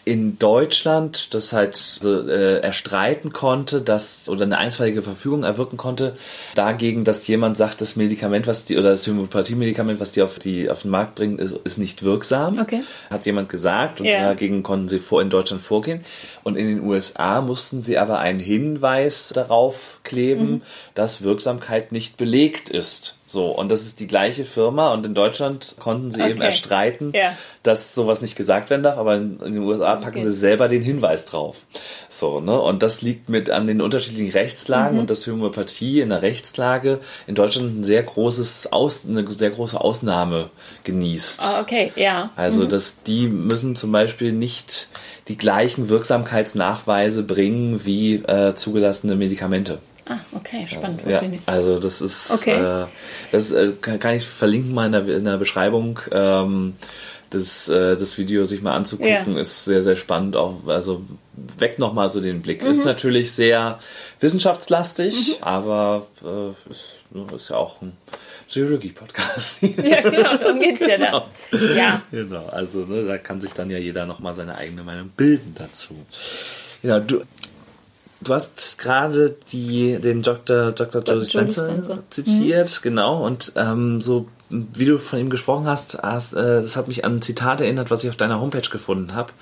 [0.05, 6.17] in Deutschland das halt so, äh, erstreiten konnte, dass oder eine einstweilige Verfügung erwirken konnte,
[6.55, 10.69] dagegen, dass jemand sagt, das Medikament, was die oder das Homöopathie-Medikament, was die auf die
[10.69, 12.59] auf den Markt bringen, ist, ist nicht wirksam.
[12.59, 12.83] Okay.
[13.09, 14.21] Hat jemand gesagt und Ja.
[14.23, 16.03] dagegen konnten sie vor in Deutschland vorgehen.
[16.43, 20.63] Und in den USA mussten sie aber einen Hinweis darauf kleben,
[20.95, 23.15] dass Wirksamkeit nicht belegt ist.
[23.33, 26.29] So, und das ist die gleiche Firma und in Deutschland konnten sie okay.
[26.29, 27.35] eben erstreiten, ja.
[27.63, 30.21] dass sowas nicht gesagt werden darf, aber in, in den USA packen okay.
[30.21, 31.57] sie selber den Hinweis drauf.
[32.09, 32.61] So, ne?
[32.61, 34.99] Und das liegt mit an den unterschiedlichen Rechtslagen mhm.
[34.99, 39.81] und dass Homöopathie in der Rechtslage in Deutschland ein sehr großes Aus, eine sehr große
[39.81, 40.51] Ausnahme
[40.83, 41.41] genießt.
[41.43, 42.29] Oh, okay, ja.
[42.35, 42.69] Also, mhm.
[42.69, 44.89] dass die müssen zum Beispiel nicht
[45.27, 49.79] die gleichen Wirksamkeitsnachweise bringen wie äh, zugelassene Medikamente.
[50.05, 51.01] Ah, okay, spannend.
[51.05, 52.59] Also, ja, also das ist, okay.
[52.59, 52.85] äh,
[53.31, 55.99] das äh, kann, kann, ich verlinken mal in der, in der Beschreibung.
[56.11, 56.75] Ähm,
[57.33, 59.41] das, äh, das Video sich mal anzugucken, ja.
[59.41, 60.35] ist sehr, sehr spannend.
[60.35, 61.03] Auch, also
[61.57, 62.61] weckt nochmal so den Blick.
[62.61, 62.69] Mhm.
[62.69, 63.79] Ist natürlich sehr
[64.19, 65.43] wissenschaftslastig, mhm.
[65.43, 66.99] aber äh, ist,
[67.35, 67.93] ist ja auch ein
[68.47, 69.61] Psychologie-Podcast.
[69.83, 71.25] ja, genau, darum geht es ja da.
[71.51, 71.75] Genau.
[71.75, 72.01] Ja.
[72.11, 75.95] Genau, also ne, da kann sich dann ja jeder nochmal seine eigene Meinung bilden dazu.
[76.83, 77.23] Ja, du,
[78.23, 80.71] du hast gerade die, den Dr.
[80.71, 81.01] Dr.
[81.01, 82.83] Joe Spencer zitiert, mhm.
[82.83, 87.03] genau, und ähm, so wie du von ihm gesprochen hast, hast äh, das hat mich
[87.03, 89.33] an ein Zitat erinnert, was ich auf deiner Homepage gefunden habe.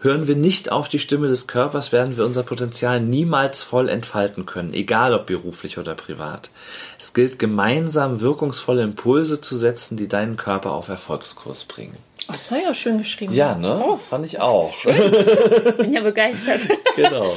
[0.00, 4.46] Hören wir nicht auf die Stimme des Körpers, werden wir unser Potenzial niemals voll entfalten
[4.46, 6.50] können, egal ob beruflich oder privat.
[6.98, 11.96] Es gilt gemeinsam wirkungsvolle Impulse zu setzen, die deinen Körper auf Erfolgskurs bringen.
[12.30, 13.34] Oh, das habe ich auch schön geschrieben.
[13.34, 13.82] Ja, ne?
[13.84, 13.96] Oh.
[13.96, 14.72] Fand ich auch.
[15.78, 16.60] Bin ja begeistert.
[16.96, 17.34] genau.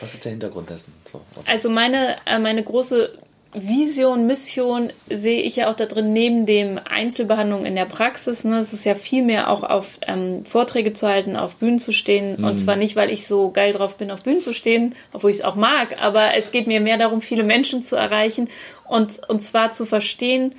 [0.00, 0.92] Was ist der Hintergrund dessen?
[1.10, 3.10] So, also meine, äh, meine große
[3.52, 8.44] Vision, Mission sehe ich ja auch da drin, neben dem Einzelbehandlung in der Praxis.
[8.44, 11.92] Ne, es ist ja viel mehr auch auf ähm, Vorträge zu halten, auf Bühnen zu
[11.92, 12.38] stehen.
[12.38, 12.44] Mhm.
[12.44, 15.38] Und zwar nicht, weil ich so geil drauf bin, auf Bühnen zu stehen, obwohl ich
[15.38, 18.48] es auch mag, aber es geht mir mehr darum, viele Menschen zu erreichen
[18.88, 20.54] und, und zwar zu verstehen,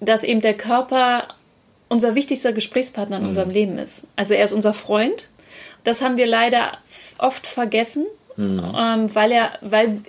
[0.00, 1.28] dass eben der Körper
[1.94, 3.28] unser wichtigster Gesprächspartner in mhm.
[3.28, 4.04] unserem Leben ist.
[4.16, 5.28] Also er ist unser Freund.
[5.84, 6.72] Das haben wir leider
[7.18, 8.04] oft vergessen,
[8.36, 8.74] mhm.
[8.76, 10.00] ähm, weil er, weil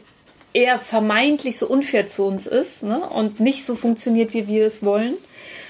[0.54, 3.08] er vermeintlich so unfair zu uns ist ne?
[3.08, 5.14] und nicht so funktioniert, wie wir es wollen.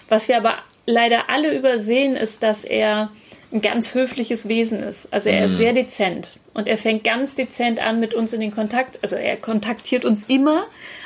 [0.08, 3.10] Was wir aber leider alle übersehen, ist, dass er
[3.52, 5.12] ein ganz höfliches Wesen ist.
[5.12, 5.58] Also er ist mhm.
[5.58, 9.00] sehr dezent und er fängt ganz dezent an mit uns in den Kontakt.
[9.02, 10.66] Also er kontaktiert uns immer,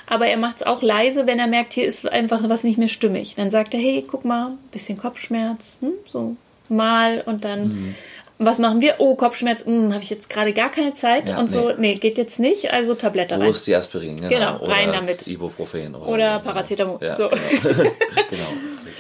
[0.10, 2.90] aber er macht es auch leise, wenn er merkt, hier ist einfach was nicht mehr
[2.90, 3.36] stimmig.
[3.36, 6.36] Dann sagt er, hey, guck mal, bisschen Kopfschmerz, hm, so
[6.68, 7.96] mal und dann mhm
[8.40, 8.96] was machen wir?
[9.00, 11.70] Oh, Kopfschmerz, hm, habe ich jetzt gerade gar keine Zeit ja, und so.
[11.70, 11.76] Nee.
[11.78, 13.50] nee, geht jetzt nicht, also Tablette Wo rein.
[13.50, 14.16] Wo ist die Aspirin?
[14.16, 15.28] Genau, genau rein damit.
[15.28, 17.00] Ibuprofen oder, oder Paracetamol.
[17.02, 17.28] Ja, so.
[17.28, 17.40] genau.
[18.30, 18.48] genau.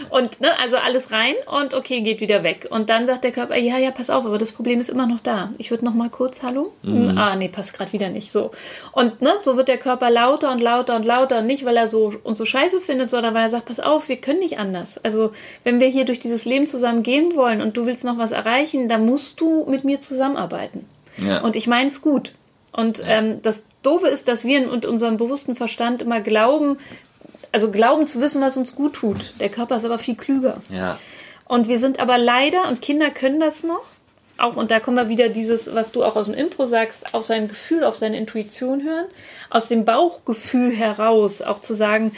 [0.09, 2.67] Und ne, also alles rein und okay, geht wieder weg.
[2.69, 5.19] Und dann sagt der Körper, ja, ja, pass auf, aber das Problem ist immer noch
[5.19, 5.51] da.
[5.57, 6.73] Ich würde noch mal kurz, hallo?
[6.81, 7.17] Mhm.
[7.17, 8.31] Ah, nee, passt gerade wieder nicht.
[8.31, 8.51] So.
[8.91, 11.41] Und ne, so wird der Körper lauter und lauter und lauter.
[11.41, 14.17] Nicht, weil er so uns so scheiße findet, sondern weil er sagt, pass auf, wir
[14.17, 14.99] können nicht anders.
[15.03, 15.31] Also,
[15.63, 18.89] wenn wir hier durch dieses Leben zusammen gehen wollen und du willst noch was erreichen,
[18.89, 20.87] dann musst du mit mir zusammenarbeiten.
[21.17, 21.41] Ja.
[21.41, 22.33] Und ich meine es gut.
[22.71, 23.05] Und ja.
[23.05, 26.77] ähm, das Doofe ist, dass wir in unserem bewussten Verstand immer glauben,
[27.51, 29.33] also glauben zu wissen, was uns gut tut.
[29.39, 30.61] Der Körper ist aber viel klüger.
[30.69, 30.99] Ja.
[31.45, 33.83] Und wir sind aber leider, und Kinder können das noch,
[34.37, 37.23] auch, und da kommen wir wieder dieses, was du auch aus dem Impro sagst, auf
[37.23, 39.05] sein Gefühl, auf seine Intuition hören,
[39.49, 42.13] aus dem Bauchgefühl heraus auch zu sagen,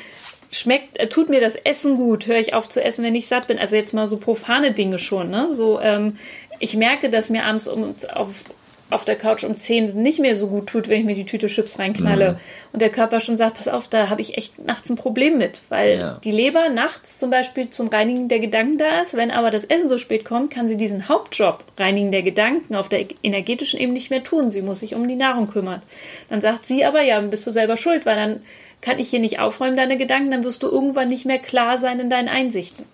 [0.52, 3.48] schmeckt, äh, tut mir das Essen gut, höre ich auf zu essen, wenn ich satt
[3.48, 3.58] bin.
[3.58, 5.48] Also jetzt mal so profane Dinge schon, ne?
[5.50, 6.18] So, ähm,
[6.62, 8.46] ich merke, dass mir abends um, auf,
[8.90, 11.48] auf der Couch um 10 nicht mehr so gut tut, wenn ich mir die Tüte
[11.48, 12.34] Chips reinknalle.
[12.34, 12.38] Mhm.
[12.74, 15.62] Und der Körper schon sagt, pass auf, da habe ich echt nachts ein Problem mit.
[15.70, 16.20] Weil ja.
[16.24, 19.14] die Leber nachts zum Beispiel zum Reinigen der Gedanken da ist.
[19.16, 22.90] Wenn aber das Essen so spät kommt, kann sie diesen Hauptjob, Reinigen der Gedanken, auf
[22.90, 24.52] der energetischen Ebene nicht mehr tun.
[24.52, 25.82] Sie muss sich um die Nahrung kümmern.
[26.30, 28.42] Dann sagt sie aber, ja, bist du selber schuld, weil dann
[28.82, 32.00] kann ich hier nicht aufräumen, deine Gedanken, dann wirst du irgendwann nicht mehr klar sein
[32.00, 32.86] in deinen Einsichten.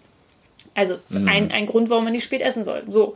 [0.77, 1.27] Also mhm.
[1.27, 2.83] ein, ein Grund, warum man nicht spät essen soll.
[2.87, 3.15] So.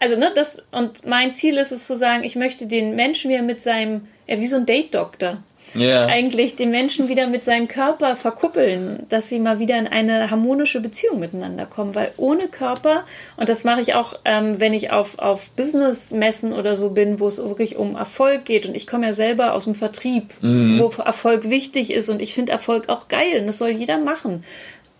[0.00, 3.42] Also, ne, das, und mein Ziel ist es zu sagen, ich möchte den Menschen wieder
[3.42, 5.42] mit seinem, ja, wie so ein Date-Doktor.
[5.74, 6.06] Yeah.
[6.06, 10.80] Eigentlich den Menschen wieder mit seinem Körper verkuppeln, dass sie mal wieder in eine harmonische
[10.80, 11.94] Beziehung miteinander kommen.
[11.94, 13.04] Weil ohne Körper,
[13.36, 17.26] und das mache ich auch, ähm, wenn ich auf, auf Business-Messen oder so bin, wo
[17.26, 18.66] es wirklich um Erfolg geht.
[18.66, 20.78] Und ich komme ja selber aus dem Vertrieb, mhm.
[20.78, 22.10] wo Erfolg wichtig ist.
[22.10, 23.38] Und ich finde Erfolg auch geil.
[23.40, 24.42] Und das soll jeder machen.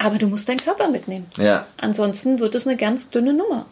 [0.03, 1.31] Aber du musst deinen Körper mitnehmen.
[1.37, 1.65] Ja.
[1.77, 3.67] Ansonsten wird es eine ganz dünne Nummer.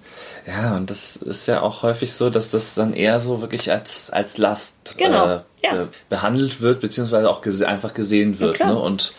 [0.46, 4.10] Ja, und das ist ja auch häufig so, dass das dann eher so wirklich als,
[4.10, 5.26] als Last genau.
[5.26, 5.88] äh, ja.
[6.08, 8.60] behandelt wird, beziehungsweise auch gese einfach gesehen wird.
[8.60, 8.78] Ne?
[8.78, 9.12] Und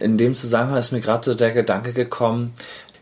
[0.00, 2.52] in dem Zusammenhang ist mir gerade so der Gedanke gekommen,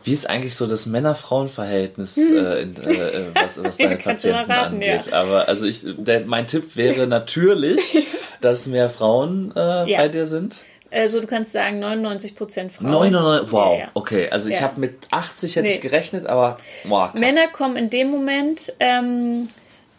[0.03, 2.37] wie ist eigentlich so das Männer-Frauen-Verhältnis, hm.
[2.37, 5.07] äh, äh, äh was, was deine Patienten raten, angeht?
[5.07, 5.23] Ja.
[5.23, 7.81] Aber also ich, der, mein Tipp wäre natürlich,
[8.41, 9.97] dass mehr Frauen äh, ja.
[9.97, 10.57] bei dir sind.
[10.91, 12.91] Also du kannst sagen 99 Prozent Frauen.
[12.91, 13.91] 99, wow, ja, ja.
[13.93, 14.29] okay.
[14.29, 15.75] Also ich habe mit 80 hätte nee.
[15.75, 17.19] ich gerechnet, aber wow, krass.
[17.19, 19.49] Männer kommen in dem Moment, ähm,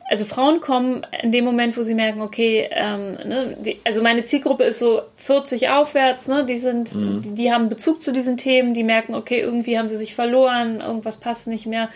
[0.09, 4.25] also Frauen kommen in dem Moment, wo sie merken, okay, ähm, ne, die, also meine
[4.25, 7.23] Zielgruppe ist so 40 aufwärts, ne, die sind, mhm.
[7.23, 10.81] die, die, haben Bezug zu diesen Themen, die merken, okay, irgendwie haben sie sich verloren,
[10.81, 11.89] irgendwas passt nicht mehr,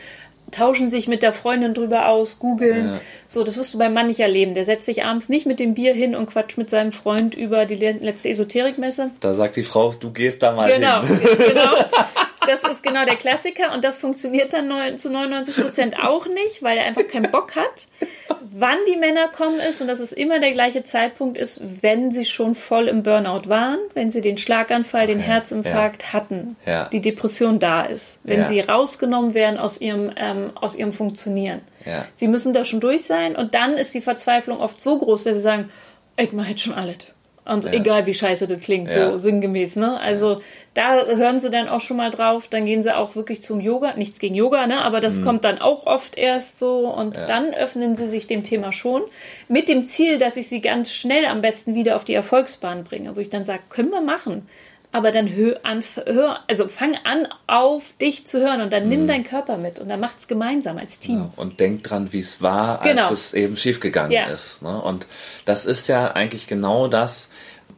[0.51, 2.87] tauschen sich mit der Freundin drüber aus, googeln.
[2.87, 3.01] Ja.
[3.27, 4.55] So, das wirst du beim Mann nicht erleben.
[4.55, 7.67] Der setzt sich abends nicht mit dem Bier hin und quatscht mit seinem Freund über
[7.67, 9.11] die letzte Esoterikmesse.
[9.21, 11.21] Da sagt die Frau, du gehst da mal genau, hin.
[11.39, 11.73] Genau,
[12.47, 16.79] das ist genau der Klassiker und das funktioniert dann zu 99 Prozent auch nicht, weil
[16.79, 17.89] er einfach keinen Bock hat.
[18.53, 22.25] Wann die Männer kommen ist, und das ist immer der gleiche Zeitpunkt, ist, wenn sie
[22.25, 26.13] schon voll im Burnout waren, wenn sie den Schlaganfall, den Herzinfarkt ja.
[26.13, 26.89] hatten, ja.
[26.89, 28.47] die Depression da ist, wenn ja.
[28.47, 31.61] sie rausgenommen werden aus ihrem, ähm, aus ihrem Funktionieren.
[32.17, 35.35] Sie müssen da schon durch sein und dann ist die Verzweiflung oft so groß, dass
[35.35, 35.71] sie sagen,
[36.19, 36.99] ich mache jetzt schon alles.
[37.45, 37.73] Und ja.
[37.73, 39.11] egal wie scheiße das klingt, ja.
[39.11, 39.99] so sinngemäß, ne?
[39.99, 40.41] Also
[40.75, 43.95] da hören sie dann auch schon mal drauf, dann gehen sie auch wirklich zum Yoga,
[43.97, 44.83] nichts gegen Yoga, ne?
[44.83, 45.25] Aber das mhm.
[45.25, 47.27] kommt dann auch oft erst so und ja.
[47.27, 49.03] dann öffnen sie sich dem Thema schon
[49.49, 53.17] mit dem Ziel, dass ich sie ganz schnell am besten wieder auf die Erfolgsbahn bringe,
[53.17, 54.47] wo ich dann sage, können wir machen
[54.93, 59.03] aber dann hör an, hör, also fang an, auf dich zu hören und dann nimm
[59.03, 59.07] mhm.
[59.07, 61.19] deinen Körper mit und dann macht's gemeinsam als Team.
[61.19, 63.09] Ja, und denk dran, wie es war, genau.
[63.09, 64.27] als es eben schiefgegangen ja.
[64.27, 64.63] ist.
[64.63, 64.81] Ne?
[64.81, 65.07] Und
[65.45, 67.29] das ist ja eigentlich genau das,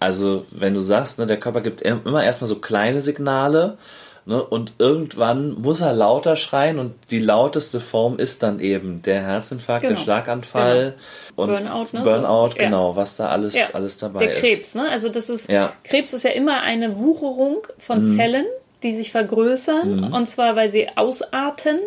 [0.00, 3.78] also wenn du sagst, ne, der Körper gibt immer erstmal so kleine Signale
[4.24, 4.42] Ne?
[4.42, 9.82] Und irgendwann muss er lauter schreien und die lauteste Form ist dann eben der Herzinfarkt,
[9.82, 9.94] genau.
[9.94, 10.94] der Schlaganfall
[11.36, 11.42] genau.
[11.42, 12.00] und Burnout, ne?
[12.02, 12.56] Burnout so.
[12.56, 12.96] genau, ja.
[12.96, 13.64] was da alles, ja.
[13.72, 14.34] alles dabei ist.
[14.34, 14.88] Der Krebs, ne?
[14.90, 15.72] Also das ist, ja.
[15.82, 18.16] Krebs ist ja immer eine Wucherung von mhm.
[18.16, 18.46] Zellen,
[18.84, 20.12] die sich vergrößern mhm.
[20.12, 21.80] und zwar, weil sie ausarten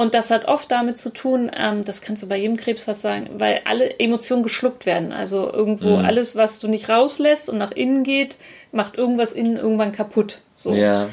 [0.00, 3.02] und das hat oft damit zu tun, ähm, das kannst du bei jedem Krebs fast
[3.02, 5.12] sagen, weil alle Emotionen geschluckt werden.
[5.12, 6.04] Also irgendwo mhm.
[6.04, 8.36] alles, was du nicht rauslässt und nach innen geht,
[8.72, 10.38] macht irgendwas innen irgendwann kaputt.
[10.56, 10.72] So.
[10.72, 11.10] Ja.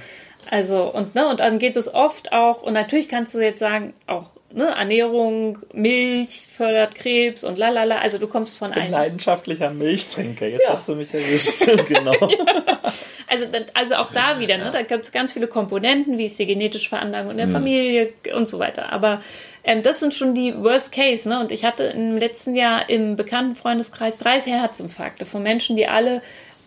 [0.50, 3.94] Also, und, ne, und dann geht es oft auch, und natürlich kannst du jetzt sagen,
[4.08, 8.00] auch ne, Ernährung, Milch fördert Krebs und lalala.
[8.00, 8.86] Also du kommst von einem.
[8.86, 10.72] Ein leidenschaftlicher Milchtrinker, jetzt ja.
[10.72, 11.66] hast du mich erwischt.
[11.88, 12.14] genau.
[12.22, 12.94] ja.
[13.28, 14.72] also, also auch da wieder, ne, ja.
[14.72, 17.54] da gibt es ganz viele Komponenten, wie ist die genetische Veranlagung in der mhm.
[17.54, 18.92] Familie und so weiter.
[18.92, 19.22] Aber
[19.64, 21.40] ähm, das sind schon die Worst Case, ne?
[21.40, 26.22] Und ich hatte im letzten Jahr im bekannten Freundeskreis drei Herzinfarkte von Menschen, die alle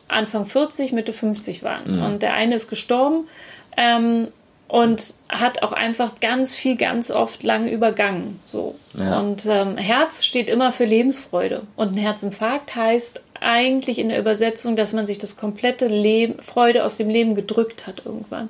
[0.06, 1.96] Anfang 40, Mitte 50 waren.
[1.96, 2.02] Mhm.
[2.04, 3.28] Und der eine ist gestorben
[3.76, 4.28] ähm,
[4.68, 8.38] und hat auch einfach ganz viel, ganz oft lang übergangen.
[8.46, 8.76] So.
[8.98, 9.18] Ja.
[9.18, 11.62] Und ähm, Herz steht immer für Lebensfreude.
[11.76, 16.84] Und ein Herzinfarkt heißt eigentlich in der Übersetzung, dass man sich das komplette Leben, Freude
[16.84, 18.48] aus dem Leben gedrückt hat irgendwann.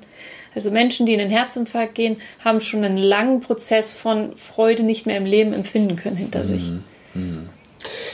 [0.53, 5.05] Also Menschen, die in den Herzinfarkt gehen, haben schon einen langen Prozess von Freude nicht
[5.05, 6.45] mehr im Leben empfinden können hinter mhm.
[6.45, 6.71] sich.
[7.13, 7.49] Mhm.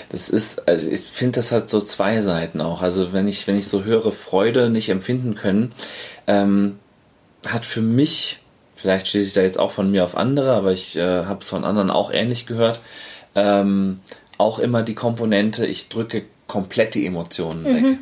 [0.10, 2.82] Das ist, also ich finde, das hat so zwei Seiten auch.
[2.82, 5.74] Also wenn ich, wenn ich so höre, Freude nicht empfinden können,
[6.28, 6.80] ähm,
[7.46, 8.40] hat für mich,
[8.76, 11.50] vielleicht schließe ich da jetzt auch von mir auf andere, aber ich äh, habe es
[11.50, 12.80] von anderen auch ähnlich gehört,
[13.36, 14.00] ähm,
[14.38, 17.76] auch immer die Komponente, ich drücke komplett die Emotionen mhm.
[17.76, 18.00] weg.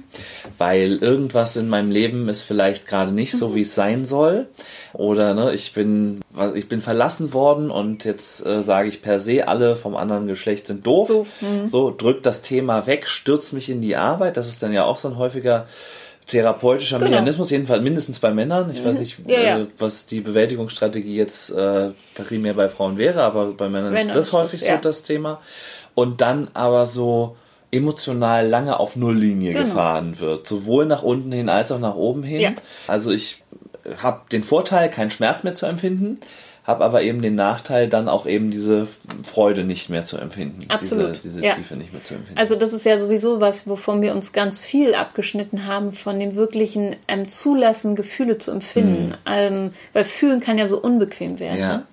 [0.58, 3.38] Weil irgendwas in meinem Leben ist vielleicht gerade nicht mhm.
[3.38, 4.48] so, wie es sein soll.
[4.94, 6.22] Oder ne, ich bin,
[6.54, 10.68] ich bin verlassen worden und jetzt äh, sage ich per se, alle vom anderen Geschlecht
[10.68, 11.08] sind doof.
[11.10, 11.28] doof.
[11.42, 11.68] Mhm.
[11.68, 14.38] So, drückt das Thema weg, stürzt mich in die Arbeit.
[14.38, 15.68] Das ist dann ja auch so ein häufiger
[16.28, 17.12] therapeutischer genau.
[17.12, 18.70] Mechanismus, jedenfalls mindestens bei Männern.
[18.72, 19.00] Ich weiß mhm.
[19.00, 19.60] nicht, ja, ja.
[19.60, 24.16] Äh, was die Bewältigungsstrategie jetzt äh, primär bei Frauen wäre, aber bei Männern Männer ist
[24.16, 24.76] das häufig das, ja.
[24.76, 25.42] so das Thema.
[25.94, 27.38] Und dann aber so
[27.72, 29.66] emotional lange auf Nulllinie genau.
[29.66, 32.56] gefahren wird, sowohl nach unten hin als auch nach oben hin.
[32.88, 33.44] Also ich
[34.02, 36.20] habe den Vorteil, keinen Schmerz mehr zu empfinden
[36.66, 38.88] habe aber eben den Nachteil, dann auch eben diese
[39.24, 40.61] Freude nicht mehr zu empfinden.
[40.70, 41.18] Absolut.
[41.18, 41.55] Diese, diese ja.
[41.55, 42.39] Tiefe nicht mehr zu empfinden.
[42.39, 46.36] Also das ist ja sowieso was, wovon wir uns ganz viel abgeschnitten haben, von dem
[46.36, 49.09] wirklichen ähm, Zulassen, Gefühle zu empfinden.
[49.09, 49.16] Mhm.
[49.28, 51.59] Ähm, weil fühlen kann ja so unbequem werden.
[51.59, 51.78] Ja.
[51.78, 51.84] Ne?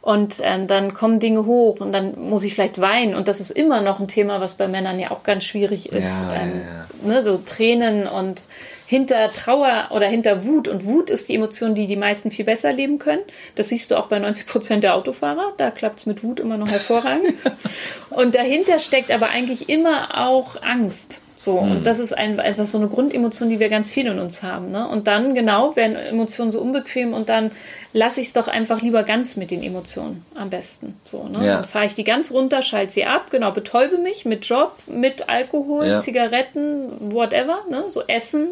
[0.00, 3.14] Und ähm, dann kommen Dinge hoch und dann muss ich vielleicht weinen.
[3.14, 6.04] Und das ist immer noch ein Thema, was bei Männern ja auch ganz schwierig ist.
[6.04, 6.60] Ja, ähm.
[7.02, 8.42] Ne, so Tränen und
[8.86, 10.68] hinter Trauer oder hinter Wut.
[10.68, 13.22] Und Wut ist die Emotion, die die meisten viel besser leben können.
[13.54, 15.52] Das siehst du auch bei 90 Prozent der Autofahrer.
[15.56, 17.34] Da klappt es mit Wut immer noch hervorragend.
[18.10, 21.20] und dahinter steckt aber eigentlich immer auch Angst.
[21.36, 21.72] So, mhm.
[21.72, 24.70] und das ist ein, einfach so eine Grundemotion, die wir ganz viel in uns haben.
[24.70, 24.86] Ne?
[24.86, 27.50] Und dann, genau, werden Emotionen so unbequem und dann
[27.92, 30.96] lasse ich es doch einfach lieber ganz mit den Emotionen am besten.
[31.04, 31.44] So, ne?
[31.44, 31.56] Ja.
[31.56, 35.28] Dann fahre ich die ganz runter, schalte sie ab, genau, betäube mich mit Job, mit
[35.28, 36.00] Alkohol, ja.
[36.00, 37.84] Zigaretten, whatever, ne?
[37.88, 38.48] So Essen.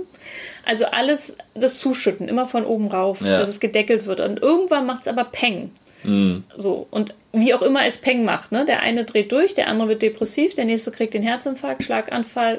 [0.64, 3.39] Also alles, das Zuschütten, immer von oben rauf, ja.
[3.39, 4.20] dass es gedeckelt wird.
[4.20, 5.70] Und irgendwann macht es aber Peng.
[6.05, 6.45] Mhm.
[6.57, 8.64] So, und wie auch immer es Peng macht, ne?
[8.64, 12.59] Der eine dreht durch, der andere wird depressiv, der nächste kriegt den Herzinfarkt, Schlaganfall,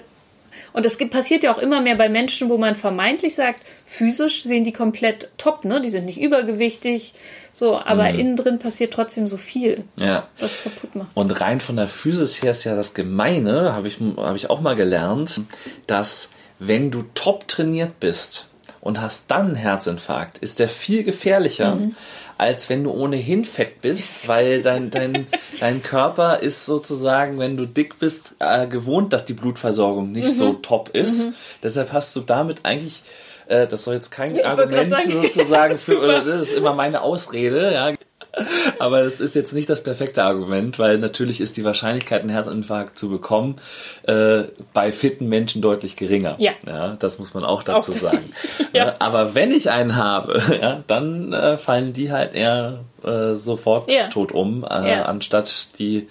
[0.73, 4.63] Und das passiert ja auch immer mehr bei Menschen, wo man vermeintlich sagt, physisch sehen
[4.63, 5.81] die komplett top, ne?
[5.81, 7.13] Die sind nicht übergewichtig,
[7.51, 8.19] so, aber mhm.
[8.19, 10.27] innen drin passiert trotzdem so viel, ja.
[10.39, 11.09] was kaputt macht.
[11.13, 14.61] Und rein von der Physis her ist ja das Gemeine, habe ich, hab ich auch
[14.61, 15.41] mal gelernt,
[15.87, 18.47] dass wenn du top trainiert bist
[18.81, 21.75] und hast dann einen Herzinfarkt, ist der viel gefährlicher.
[21.75, 21.95] Mhm
[22.43, 25.27] als wenn du ohnehin fett bist, weil dein, dein,
[25.61, 30.33] dein Körper ist sozusagen, wenn du dick bist, äh, gewohnt, dass die Blutversorgung nicht mhm.
[30.33, 31.23] so top ist.
[31.23, 31.33] Mhm.
[31.63, 33.01] Deshalb hast du damit eigentlich
[33.47, 37.73] äh, das soll jetzt kein ja, Argument sozusagen für, oder das ist immer meine Ausrede,
[37.73, 37.93] ja.
[38.79, 42.97] Aber es ist jetzt nicht das perfekte Argument, weil natürlich ist die Wahrscheinlichkeit, einen Herzinfarkt
[42.97, 43.57] zu bekommen,
[44.03, 46.35] äh, bei fitten Menschen deutlich geringer.
[46.39, 46.53] Ja.
[46.65, 47.97] ja das muss man auch dazu auch.
[47.97, 48.33] sagen.
[48.73, 48.95] ja.
[48.99, 54.07] Aber wenn ich einen habe, ja, dann äh, fallen die halt eher äh, sofort ja.
[54.07, 55.05] tot um, äh, ja.
[55.05, 56.07] anstatt die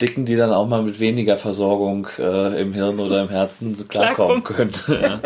[0.00, 4.44] Dicken, die dann auch mal mit weniger Versorgung äh, im Hirn oder im Herzen klarkommen
[4.44, 4.72] können.
[4.88, 5.20] ja.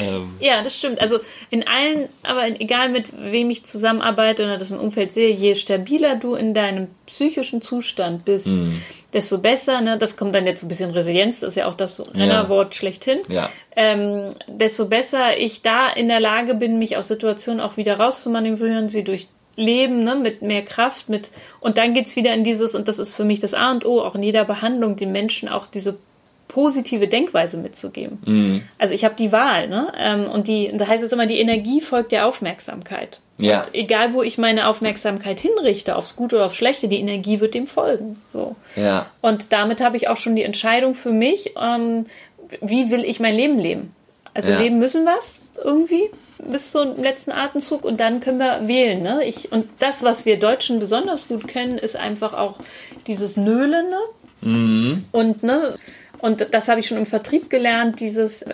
[0.00, 0.34] Ähm.
[0.40, 1.00] ja, das stimmt.
[1.00, 5.54] Also in allen, aber egal mit wem ich zusammenarbeite oder das im Umfeld sehe, je
[5.54, 8.82] stabiler du in deinem psychischen Zustand bist, mm.
[9.12, 11.74] desto besser, ne, das kommt dann jetzt so ein bisschen Resilienz, das ist ja auch
[11.74, 12.78] das Rennerwort ja.
[12.78, 13.50] schlechthin, ja.
[13.74, 18.88] ähm, desto besser ich da in der Lage bin, mich aus Situationen auch wieder rauszumanövrieren,
[18.88, 21.30] sie durch leben, ne, mit mehr Kraft, mit
[21.60, 24.00] und dann geht's wieder in dieses, und das ist für mich das A und O,
[24.00, 25.98] auch in jeder Behandlung, den Menschen auch diese
[26.50, 28.18] positive Denkweise mitzugeben.
[28.26, 28.62] Mhm.
[28.76, 29.92] Also ich habe die Wahl, ne?
[29.96, 33.20] Ähm, und die, da heißt es immer, die Energie folgt der Aufmerksamkeit.
[33.38, 33.60] Ja.
[33.60, 37.54] Und egal, wo ich meine Aufmerksamkeit hinrichte, aufs Gute oder aufs Schlechte, die Energie wird
[37.54, 38.20] dem folgen.
[38.32, 38.56] So.
[38.74, 39.06] Ja.
[39.20, 42.06] Und damit habe ich auch schon die Entscheidung für mich, ähm,
[42.60, 43.94] wie will ich mein Leben leben?
[44.34, 44.58] Also ja.
[44.58, 46.10] leben müssen was irgendwie
[46.46, 49.02] bis zum letzten Atemzug und dann können wir wählen.
[49.02, 49.24] Ne?
[49.24, 52.58] Ich, und das, was wir Deutschen besonders gut kennen, ist einfach auch
[53.06, 53.90] dieses Nölen.
[53.90, 54.48] Ne?
[54.48, 55.04] Mhm.
[55.12, 55.74] Und, ne,
[56.18, 58.44] und das habe ich schon im Vertrieb gelernt, dieses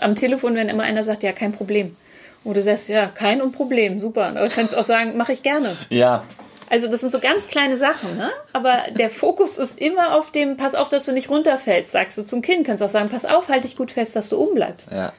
[0.00, 1.96] am Telefon, wenn immer einer sagt, ja, kein Problem.
[2.42, 4.26] Und du sagst, ja, kein Problem, super.
[4.26, 5.76] Aber du kannst auch sagen, mache ich gerne.
[5.88, 6.24] Ja.
[6.68, 8.30] Also das sind so ganz kleine Sachen, ne?
[8.52, 12.22] Aber der Fokus ist immer auf dem, pass auf, dass du nicht runterfällst, sagst du
[12.22, 12.66] zum Kind.
[12.66, 14.90] Kannst auch sagen, pass auf, halt dich gut fest, dass du oben bleibst.
[14.90, 15.12] Ja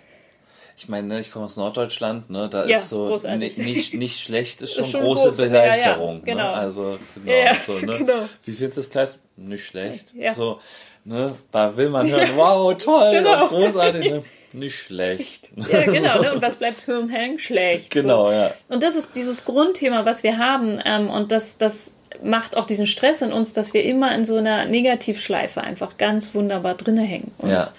[0.78, 4.62] ich meine, ne, ich komme aus Norddeutschland, ne, da ja, ist so nicht, nicht schlecht,
[4.62, 5.38] ist schon, ist schon große groß.
[5.38, 6.22] Begeisterung.
[6.26, 6.44] Ja, ja, genau.
[6.44, 6.54] Ne?
[6.54, 7.98] Also genau, so, ne?
[7.98, 8.30] genau.
[8.44, 9.18] Wie findest du das Kleid?
[9.38, 10.14] Nicht schlecht.
[10.14, 10.34] Ja.
[10.34, 10.60] So,
[11.06, 13.48] ne, da will man hören, wow, toll, genau.
[13.48, 14.24] großartig, ne?
[14.54, 15.52] Nicht schlecht.
[15.70, 16.22] Ja, genau.
[16.22, 16.34] Ne?
[16.34, 17.40] Und was bleibt hängen?
[17.40, 17.92] Schlecht.
[17.92, 18.32] Genau, so.
[18.32, 18.52] ja.
[18.70, 20.80] Und das ist dieses Grundthema, was wir haben.
[20.86, 24.38] Ähm, und das, das macht auch diesen Stress in uns, dass wir immer in so
[24.38, 27.34] einer Negativschleife einfach ganz wunderbar drinne hängen.
[27.38, 27.70] Und ja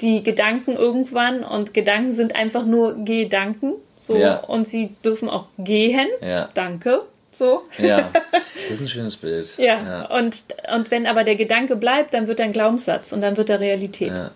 [0.00, 3.74] die Gedanken irgendwann und Gedanken sind einfach nur Gedanken.
[3.98, 4.38] So, ja.
[4.38, 6.08] und sie dürfen auch gehen.
[6.22, 6.48] Ja.
[6.54, 7.02] Danke.
[7.32, 7.62] So.
[7.78, 8.10] Ja,
[8.68, 9.56] das ist ein schönes Bild.
[9.56, 9.64] ja.
[9.64, 10.42] ja, Und,
[10.74, 13.60] und wenn aber der Gedanke bleibt, dann wird er ein Glaubenssatz und dann wird er
[13.60, 14.08] Realität.
[14.08, 14.30] Ja.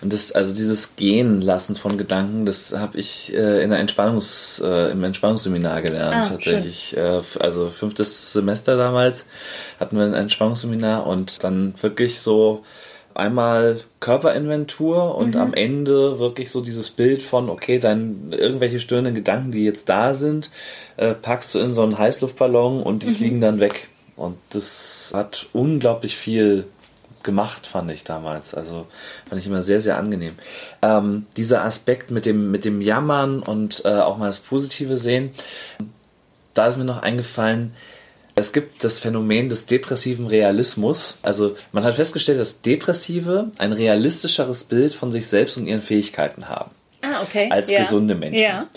[0.00, 4.60] Und das, also dieses Gehen lassen von Gedanken, das habe ich äh, in der Entspannungs,
[4.64, 6.26] äh, im Entspannungsseminar gelernt.
[6.26, 6.96] Ah, tatsächlich.
[6.96, 9.26] Äh, also fünftes Semester damals
[9.78, 12.64] hatten wir ein Entspannungsseminar und dann wirklich so
[13.14, 15.40] einmal Körperinventur und mhm.
[15.40, 20.14] am Ende wirklich so dieses Bild von, okay, dann irgendwelche störenden Gedanken, die jetzt da
[20.14, 20.50] sind,
[20.96, 23.14] äh, packst du in so einen Heißluftballon und die mhm.
[23.14, 23.88] fliegen dann weg.
[24.16, 26.66] Und das hat unglaublich viel
[27.22, 28.54] gemacht, fand ich damals.
[28.54, 28.86] Also
[29.28, 30.34] fand ich immer sehr, sehr angenehm.
[30.82, 35.30] Ähm, dieser Aspekt mit dem, mit dem Jammern und äh, auch mal das Positive sehen,
[36.54, 37.72] da ist mir noch eingefallen,
[38.34, 41.18] es gibt das Phänomen des depressiven Realismus.
[41.22, 46.48] Also man hat festgestellt, dass Depressive ein realistischeres Bild von sich selbst und ihren Fähigkeiten
[46.48, 46.70] haben.
[47.02, 47.48] Ah, okay.
[47.50, 47.80] Als ja.
[47.80, 48.40] gesunde Menschen.
[48.40, 48.68] Ja.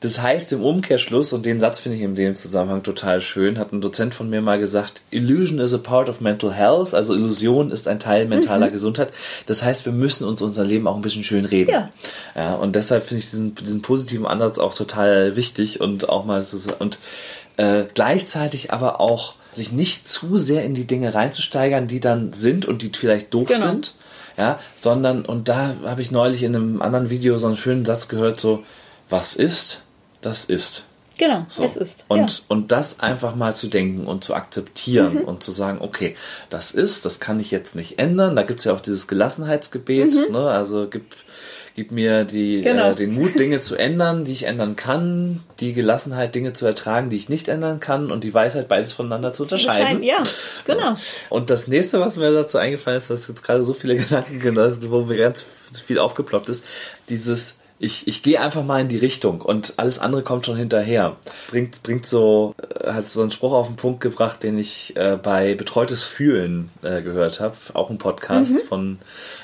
[0.00, 3.72] Das heißt im Umkehrschluss, und den Satz finde ich in dem Zusammenhang total schön, hat
[3.72, 7.72] ein Dozent von mir mal gesagt, Illusion is a part of mental health, also Illusion
[7.72, 8.72] ist ein Teil mentaler mhm.
[8.72, 9.12] Gesundheit.
[9.46, 11.70] Das heißt, wir müssen uns unser Leben auch ein bisschen schön reden.
[11.70, 11.90] Ja.
[12.36, 16.44] ja und deshalb finde ich diesen, diesen positiven Ansatz auch total wichtig und auch mal
[16.78, 16.98] und
[17.58, 22.64] äh, gleichzeitig aber auch sich nicht zu sehr in die Dinge reinzusteigern, die dann sind
[22.66, 23.66] und die vielleicht doof genau.
[23.66, 23.94] sind,
[24.38, 28.08] ja, sondern und da habe ich neulich in einem anderen Video so einen schönen Satz
[28.08, 28.62] gehört, so
[29.10, 29.82] was ist,
[30.20, 30.84] das ist.
[31.18, 31.64] Genau, so.
[31.64, 32.04] es ist.
[32.06, 32.44] Und, ja.
[32.46, 35.24] und das einfach mal zu denken und zu akzeptieren Mhm.
[35.24, 36.14] und zu sagen, okay,
[36.48, 38.36] das ist, das kann ich jetzt nicht ändern.
[38.36, 40.32] Da gibt's ja auch dieses Gelassenheitsgebet, Mhm.
[40.32, 40.48] ne?
[40.48, 41.16] also gib,
[41.78, 42.90] gib mir die, Genau.
[42.90, 47.08] äh, den Mut, Dinge zu ändern, die ich ändern kann, die Gelassenheit, Dinge zu ertragen,
[47.08, 50.02] die ich nicht ändern kann und die Weisheit, beides voneinander zu unterscheiden.
[50.02, 50.20] Ja,
[50.64, 50.96] genau.
[51.28, 54.56] Und das nächste, was mir dazu eingefallen ist, was jetzt gerade so viele Gedanken,
[54.90, 55.46] wo mir ganz
[55.86, 56.64] viel aufgeploppt ist,
[57.08, 61.16] dieses ich, ich gehe einfach mal in die Richtung und alles andere kommt schon hinterher.
[61.48, 65.16] Bringt, bringt so, äh, hat so einen Spruch auf den Punkt gebracht, den ich äh,
[65.16, 67.54] bei Betreutes Fühlen äh, gehört habe.
[67.74, 68.66] Auch ein Podcast mhm.
[68.68, 68.98] von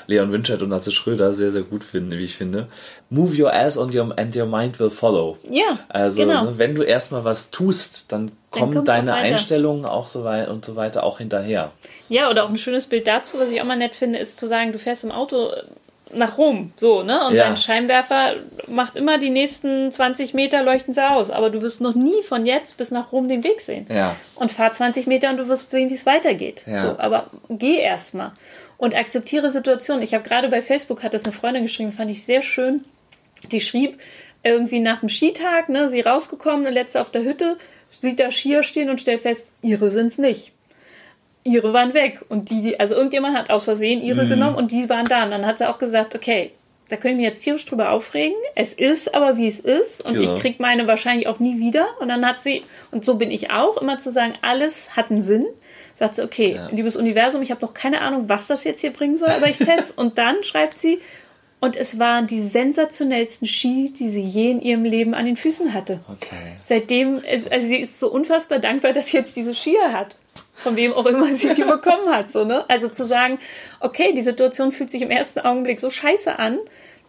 [0.07, 2.67] Leon Winchett und Atze Schröder, sehr, sehr gut finde, wie ich finde.
[3.09, 5.37] Move your ass on your, and your mind will follow.
[5.49, 5.79] Ja.
[5.87, 6.43] Also, genau.
[6.43, 10.75] ne, wenn du erstmal was tust, dann kommen deine Einstellungen auch so weit und so
[10.75, 11.71] weiter auch hinterher.
[12.09, 14.47] Ja, oder auch ein schönes Bild dazu, was ich auch mal nett finde, ist zu
[14.47, 15.51] sagen, du fährst im Auto
[16.15, 17.27] nach Rom, so, ne?
[17.27, 17.45] Und ja.
[17.45, 18.35] dein Scheinwerfer
[18.67, 22.45] macht immer die nächsten 20 Meter leuchten sie aus, aber du wirst noch nie von
[22.45, 23.85] jetzt bis nach Rom den Weg sehen.
[23.89, 24.15] Ja.
[24.35, 26.63] Und fahr 20 Meter und du wirst sehen, wie es weitergeht.
[26.65, 26.81] Ja.
[26.81, 28.31] So, aber geh erstmal
[28.77, 30.03] und akzeptiere Situationen.
[30.03, 32.83] Ich habe gerade bei Facebook hat das eine Freundin geschrieben, fand ich sehr schön.
[33.51, 33.99] Die schrieb
[34.43, 37.57] irgendwie nach dem Skitag, ne, sie rausgekommen, letzte auf der Hütte,
[37.89, 40.54] sieht da Skier stehen und stellt fest, ihre sind's nicht
[41.45, 42.25] ihre waren weg.
[42.27, 44.29] Und die, die also irgendjemand hat aus Versehen ihre mhm.
[44.29, 45.23] genommen und die waren da.
[45.23, 46.51] Und dann hat sie auch gesagt, okay,
[46.89, 48.35] da können wir jetzt tierisch drüber aufregen.
[48.55, 50.21] Es ist aber wie es ist und ja.
[50.21, 51.87] ich krieg meine wahrscheinlich auch nie wieder.
[51.99, 55.23] Und dann hat sie, und so bin ich auch, immer zu sagen, alles hat einen
[55.23, 55.45] Sinn.
[55.95, 56.67] Sagt sie, okay, ja.
[56.69, 59.57] liebes Universum, ich habe noch keine Ahnung, was das jetzt hier bringen soll, aber ich
[59.57, 59.93] teste.
[59.95, 60.99] und dann schreibt sie,
[61.61, 65.73] und es waren die sensationellsten Ski, die sie je in ihrem Leben an den Füßen
[65.73, 66.01] hatte.
[66.11, 66.35] Okay.
[66.67, 70.15] Seitdem, also sie ist so unfassbar dankbar, dass sie jetzt diese Skier hat
[70.55, 72.31] von wem auch immer sie die bekommen hat.
[72.31, 72.65] So, ne?
[72.69, 73.39] Also zu sagen,
[73.79, 76.59] okay, die Situation fühlt sich im ersten Augenblick so scheiße an,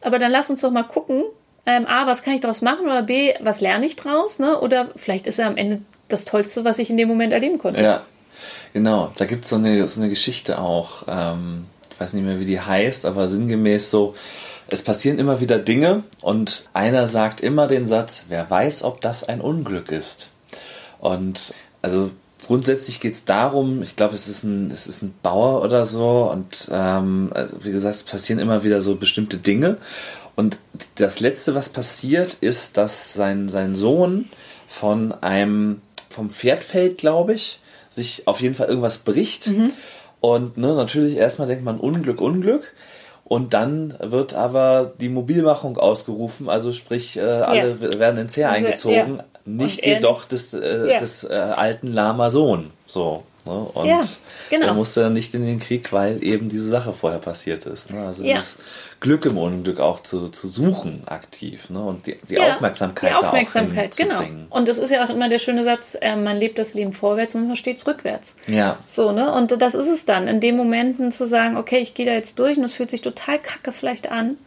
[0.01, 1.23] aber dann lass uns doch mal gucken,
[1.67, 4.39] ähm, A, was kann ich daraus machen oder B, was lerne ich draus?
[4.39, 4.61] Ne?
[4.61, 7.83] Oder vielleicht ist er am Ende das Tollste, was ich in dem Moment erleben konnte.
[7.83, 8.07] Ja,
[8.73, 9.13] genau.
[9.17, 12.45] Da gibt so es eine, so eine Geschichte auch, ähm, ich weiß nicht mehr, wie
[12.45, 14.15] die heißt, aber sinngemäß so,
[14.69, 19.25] es passieren immer wieder Dinge und einer sagt immer den Satz, wer weiß, ob das
[19.25, 20.33] ein Unglück ist.
[20.99, 22.11] Und also
[22.47, 26.31] grundsätzlich geht es darum, ich glaube, es ist ein, es ist ein Bauer oder so
[26.31, 29.79] und ähm, also wie gesagt, es passieren immer wieder so bestimmte Dinge.
[30.37, 30.59] Und
[30.97, 34.29] das letzte, was passiert, ist, dass sein, sein Sohn
[34.69, 39.49] von einem, vom Pferd fällt, glaube ich, sich auf jeden Fall irgendwas bricht.
[39.49, 39.73] Mhm.
[40.21, 42.75] Und ne, natürlich erstmal denkt man Unglück, Unglück.
[43.25, 47.99] Und dann wird aber die Mobilmachung ausgerufen, also sprich, äh, alle ja.
[47.99, 49.17] werden ins Heer also, eingezogen.
[49.17, 50.99] Ja nicht jedoch des, äh, ja.
[50.99, 52.73] des äh, alten Lama Sohn.
[52.87, 53.25] So.
[53.47, 53.71] Ne?
[53.75, 54.01] Und ja,
[54.51, 54.67] genau.
[54.67, 57.93] er musste dann nicht in den Krieg, weil eben diese Sache vorher passiert ist.
[57.93, 58.05] Ne?
[58.05, 58.37] Also ja.
[58.37, 58.59] das
[58.99, 61.81] Glück im Unglück auch zu, zu suchen aktiv ne?
[61.81, 64.21] und die, die ja, Aufmerksamkeit, die Aufmerksamkeit genau.
[64.51, 67.35] Und das ist ja auch immer der schöne Satz, äh, man lebt das Leben vorwärts
[67.35, 68.35] und man versteht es rückwärts.
[68.49, 68.79] Ja.
[68.89, 69.33] So, ne?
[69.33, 72.41] Und das ist es dann, in den Momenten zu sagen, okay, ich gehe da jetzt
[72.41, 74.39] durch und es fühlt sich total kacke vielleicht an.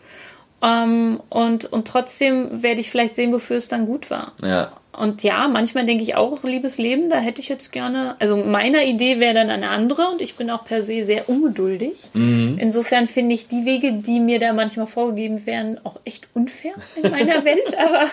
[0.61, 4.33] Um, ähm, und, und trotzdem werde ich vielleicht sehen, wofür es dann gut war.
[4.43, 4.73] Ja.
[4.99, 8.83] Und ja, manchmal denke ich auch, liebes Leben, da hätte ich jetzt gerne, also meiner
[8.83, 12.09] Idee wäre dann eine andere und ich bin auch per se sehr ungeduldig.
[12.13, 12.57] Mhm.
[12.59, 17.11] Insofern finde ich die Wege, die mir da manchmal vorgegeben werden, auch echt unfair in
[17.11, 17.77] meiner Welt.
[17.77, 18.09] Aber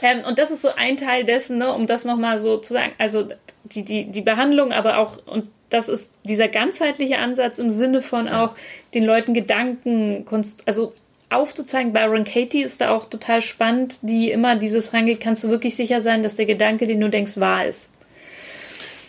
[0.00, 2.92] ähm, und das ist so ein Teil dessen, ne, um das nochmal so zu sagen,
[2.96, 3.28] also
[3.64, 8.28] die, die, die Behandlung, aber auch, und das ist dieser ganzheitliche Ansatz im Sinne von
[8.28, 8.56] auch
[8.94, 10.24] den Leuten Gedanken,
[10.64, 10.94] also
[11.32, 11.92] aufzuzeigen.
[11.92, 16.00] Byron Katie ist da auch total spannend, die immer dieses rangeht, kannst du wirklich sicher
[16.00, 17.90] sein, dass der Gedanke, den du denkst, wahr ist.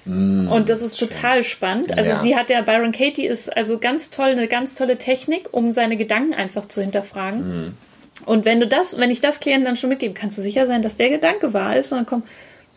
[0.05, 1.09] Mm, und das ist schön.
[1.09, 1.97] total spannend.
[1.97, 2.21] Also ja.
[2.21, 5.97] die hat ja, Byron Katie ist also ganz toll, eine ganz tolle Technik, um seine
[5.97, 7.67] Gedanken einfach zu hinterfragen.
[7.67, 7.77] Mm.
[8.25, 10.81] Und wenn du das, wenn ich das Klienten dann schon mitgebe, kannst du sicher sein,
[10.81, 11.91] dass der Gedanke wahr ist.
[11.91, 12.27] Und dann kommt,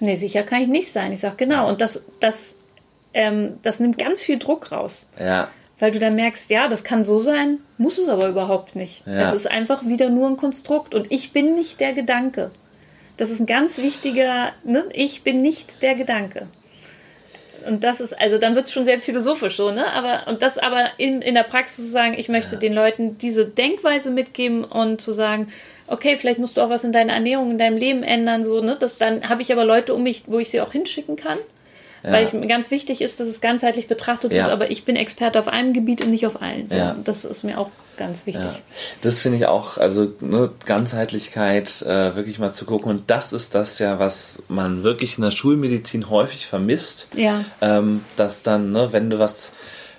[0.00, 1.12] nee, sicher kann ich nicht sein.
[1.12, 1.68] Ich sage, genau.
[1.68, 2.54] Und das, das,
[3.14, 5.08] ähm, das nimmt ganz viel Druck raus.
[5.18, 5.48] Ja
[5.78, 9.06] weil du dann merkst, ja, das kann so sein, muss es aber überhaupt nicht.
[9.06, 9.28] Ja.
[9.28, 12.50] Es ist einfach wieder nur ein Konstrukt und ich bin nicht der Gedanke.
[13.16, 14.84] Das ist ein ganz wichtiger, ne?
[14.92, 16.48] ich bin nicht der Gedanke.
[17.66, 19.92] Und das ist, also dann wird es schon sehr philosophisch so, ne?
[19.92, 22.60] Aber, und das aber in, in der Praxis zu sagen, ich möchte ja.
[22.60, 25.48] den Leuten diese Denkweise mitgeben und zu sagen,
[25.88, 28.76] okay, vielleicht musst du auch was in deiner Ernährung, in deinem Leben ändern, so, ne?
[28.78, 31.38] Das, dann habe ich aber Leute um mich, wo ich sie auch hinschicken kann.
[32.06, 32.12] Ja.
[32.12, 34.44] Weil ich, ganz wichtig ist, dass es ganzheitlich betrachtet ja.
[34.44, 36.68] wird, aber ich bin Experte auf einem Gebiet und nicht auf allen.
[36.68, 36.96] So, ja.
[37.02, 38.46] Das ist mir auch ganz wichtig.
[39.00, 42.90] Das finde ich auch, also ne, Ganzheitlichkeit äh, wirklich mal zu gucken.
[42.90, 47.08] Und das ist das ja, was man wirklich in der Schulmedizin häufig vermisst.
[47.16, 47.44] Ja.
[47.60, 49.50] Ähm, dass dann, ne, wenn du was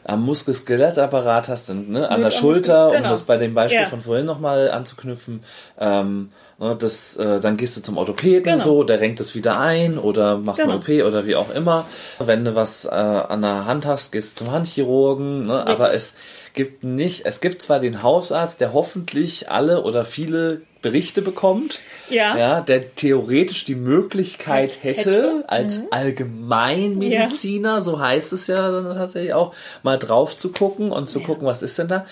[0.08, 3.03] am Muskel-Skelettapparat hast, ne, an der Schulter, genau.
[3.03, 3.88] um das bei dem Beispiel ja.
[3.88, 5.43] von vorhin nochmal anzuknüpfen,
[5.80, 6.30] ähm,
[6.60, 8.64] Ne, das, äh, dann gehst du zum Orthopäden genau.
[8.64, 10.72] so, der renkt es wieder ein oder macht genau.
[10.72, 11.86] eine OP oder wie auch immer.
[12.18, 15.45] Wenn du was äh, an der Hand hast, gehst du zum Handchirurgen.
[15.45, 15.68] Ne?
[15.68, 16.16] Aber es
[16.58, 22.36] gibt nicht, es gibt zwar den Hausarzt, der hoffentlich alle oder viele Berichte bekommt, ja.
[22.36, 25.43] ja der theoretisch die Möglichkeit hätte, hätte.
[25.47, 25.88] als mhm.
[25.91, 27.82] Allgemeinmediziner, ja.
[27.82, 29.53] so heißt es ja dann tatsächlich auch,
[29.84, 31.28] mal drauf zu gucken und zu ja.
[31.28, 32.08] gucken, was ist denn da.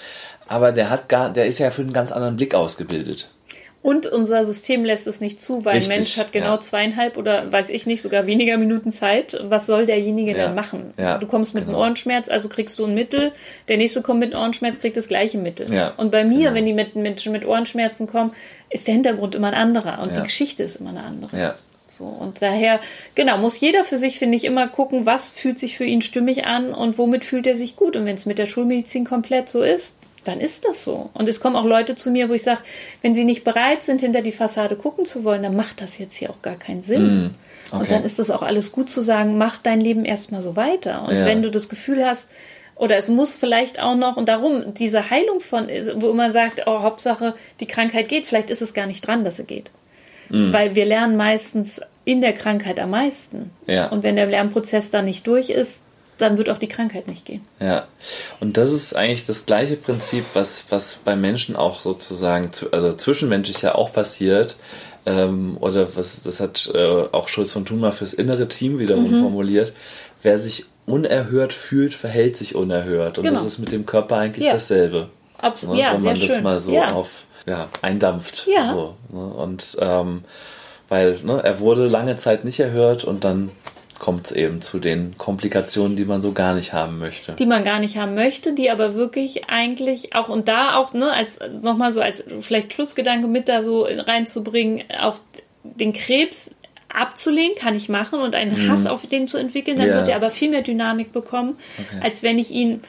[0.48, 3.30] Aber der hat gar, der ist ja für einen ganz anderen Blick ausgebildet.
[3.86, 6.60] Und unser System lässt es nicht zu, weil Richtig, ein Mensch hat genau ja.
[6.60, 9.38] zweieinhalb oder weiß ich nicht, sogar weniger Minuten Zeit.
[9.44, 10.96] Was soll derjenige Ja, denn machen?
[10.98, 11.82] ja, du kommst mit einem genau.
[11.82, 13.32] Ohrenschmerz, also kriegst du ein Mittel.
[13.68, 15.68] Der nächste kommt mit einem Ohrenschmerz, kriegt das gleiche Mittel.
[15.98, 16.54] Und bei mir, genau.
[16.56, 18.34] wenn die mit Menschen mit Ohrenschmerzen kommen,
[18.72, 21.40] ist der Hintergrund immer ein anderer und die Geschichte ist immer eine andere.
[21.40, 21.56] Ja.
[21.88, 22.80] So, und daher,
[23.14, 26.46] genau, muss jeder für sich, finde ich, immer gucken, was fühlt sich für ihn stimmig
[26.46, 27.96] an und womit fühlt er sich gut.
[27.96, 31.10] Und wenn es mit der Schulmedizin komplett so ist, dann ist das so.
[31.14, 32.62] Und es kommen auch Leute zu mir, wo ich sage,
[33.02, 36.16] wenn sie nicht bereit sind, hinter die Fassade gucken zu wollen, dann macht das jetzt
[36.16, 37.36] hier auch gar keinen Sinn.
[37.72, 37.90] Und okay.
[37.90, 41.08] dann ist es auch alles gut zu sagen, mach dein Leben erstmal so weiter.
[41.08, 41.26] Und Ja.
[41.26, 42.30] wenn du das Gefühl hast,
[42.76, 46.82] oder es muss vielleicht auch noch, und darum, diese Heilung von, wo man sagt, oh,
[46.82, 49.72] Hauptsache, die Krankheit geht, vielleicht ist es gar nicht dran, dass sie geht.
[50.30, 50.52] Mhm.
[50.52, 53.52] Weil wir lernen meistens in der Krankheit am meisten.
[53.66, 53.88] Ja.
[53.88, 55.80] Und wenn der Lernprozess dann nicht durch ist,
[56.18, 57.42] dann wird auch die Krankheit nicht gehen.
[57.60, 57.88] Ja,
[58.40, 62.94] und das ist eigentlich das gleiche Prinzip, was, was bei Menschen auch sozusagen, zu- also
[62.94, 64.56] zwischenmenschlich ja auch passiert.
[65.08, 69.12] Ähm, oder was, das hat äh, auch Schulz von Thun mal fürs innere Team wiederum
[69.12, 69.22] Mhm.
[69.22, 69.74] formuliert.
[70.24, 73.18] Wer sich unerhört fühlt, verhält sich unerhört.
[73.20, 73.38] Und Genau.
[73.38, 74.54] das ist mit dem Körper eigentlich Ja.
[74.54, 75.10] dasselbe.
[75.38, 75.76] Absolut.
[75.76, 76.44] Ne, ja, wenn man das schön.
[76.44, 76.88] mal so ja.
[76.92, 78.48] auf ja, eindampft.
[78.48, 78.74] Ja.
[78.74, 79.26] So, ne?
[79.26, 80.24] Und ähm,
[80.90, 83.52] weil ne, er wurde lange Zeit nicht erhört und dann
[84.00, 87.34] kommt es eben zu den Komplikationen, die man so gar nicht haben möchte.
[87.34, 91.12] die man gar nicht haben möchte, die aber wirklich eigentlich auch und da auch ne
[91.14, 95.18] als nochmal so als vielleicht Schlussgedanke mit da so reinzubringen, auch
[95.64, 96.52] den Krebs
[96.90, 99.92] abzulehnen kann ich machen und einen Hass auf den zu entwickeln, dann Mhm.
[99.94, 99.98] Ja.
[100.00, 102.00] wird er aber viel mehr Dynamik bekommen, Okay.
[102.02, 102.82] als wenn ich ihn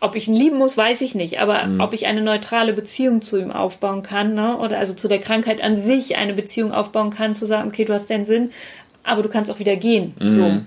[0.00, 1.80] ob ich ihn lieben muss, weiß ich nicht, aber Mhm.
[1.80, 4.56] ob ich eine neutrale Beziehung zu ihm aufbauen kann, ne?
[4.56, 7.92] oder also zu der Krankheit an sich eine Beziehung aufbauen kann, zu sagen, okay, du
[7.92, 8.52] hast deinen Sinn,
[9.08, 10.14] aber du kannst auch wieder gehen.
[10.18, 10.28] Mhm.
[10.28, 10.60] So.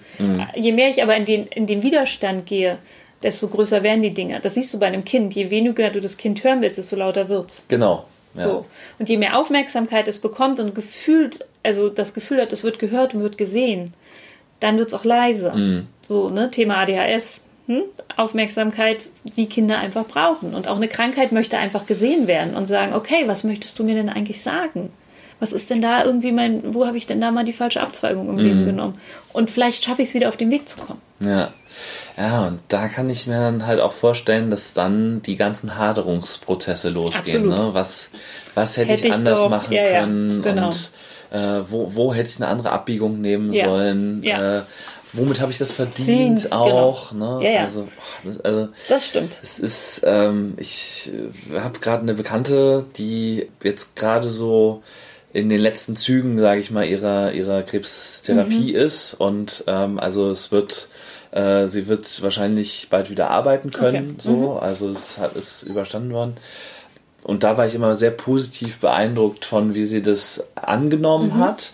[0.56, 2.78] Je mehr ich aber in den, in den Widerstand gehe,
[3.24, 4.40] desto größer werden die Dinge.
[4.42, 5.34] Das siehst du bei einem Kind.
[5.34, 7.64] Je weniger du das Kind hören willst, desto lauter wird's.
[7.68, 8.06] Genau.
[8.34, 8.42] Ja.
[8.42, 8.66] So.
[8.98, 13.14] Und je mehr Aufmerksamkeit es bekommt und gefühlt, also das Gefühl hat, es wird gehört
[13.14, 13.94] und wird gesehen,
[14.60, 15.52] dann wird's auch leise.
[15.52, 15.88] Mhm.
[16.04, 17.42] So, ne, Thema ADHS.
[17.68, 17.84] Hm?
[18.18, 19.00] Aufmerksamkeit,
[19.38, 20.56] die Kinder einfach brauchen.
[20.56, 23.96] Und auch eine Krankheit möchte einfach gesehen werden und sagen, okay, was möchtest du mir
[23.96, 24.92] denn eigentlich sagen?
[25.42, 28.30] Was ist denn da irgendwie mein, wo habe ich denn da mal die falsche Abzweigung
[28.30, 28.42] im Mhm.
[28.42, 28.98] Leben genommen?
[29.34, 31.02] Und vielleicht schaffe ich es wieder auf den Weg zu kommen.
[31.20, 31.52] Ja.
[32.18, 36.90] Ja, und da kann ich mir dann halt auch vorstellen, dass dann die ganzen Haderungsprozesse
[36.90, 37.50] losgehen.
[37.52, 37.68] Absolut.
[37.68, 37.74] Ne?
[37.74, 38.12] Was,
[38.56, 40.68] was hätte, Hätte ich ich anders doch, machen ja, ja, können genau.
[40.68, 40.92] und
[41.32, 44.22] äh, wo, wo hätte ich eine andere Abbiegung nehmen Ja, sollen?
[44.24, 44.60] ja.
[44.60, 44.62] Äh,
[45.14, 46.64] womit habe ich das verdient genau.
[46.82, 47.14] auch?
[47.14, 47.40] Ne?
[47.44, 47.62] Ja, ja.
[47.64, 47.88] Also,
[48.44, 49.40] also Das stimmt.
[49.42, 51.12] es ist, ähm, ich
[51.58, 54.84] habe gerade eine Bekannte, die jetzt gerade so
[55.34, 59.14] in den letzten Zügen, sage ich mal, ihrer, ihrer Krebstherapie ist.
[59.14, 60.90] Und ähm, also es wird,
[61.32, 64.16] äh, sie wird wahrscheinlich bald wieder arbeiten können.
[64.18, 64.22] Okay.
[64.22, 66.36] So, also es hat, ist überstanden worden.
[67.24, 71.74] Und da war ich immer sehr positiv beeindruckt von, wie sie das angenommen hat.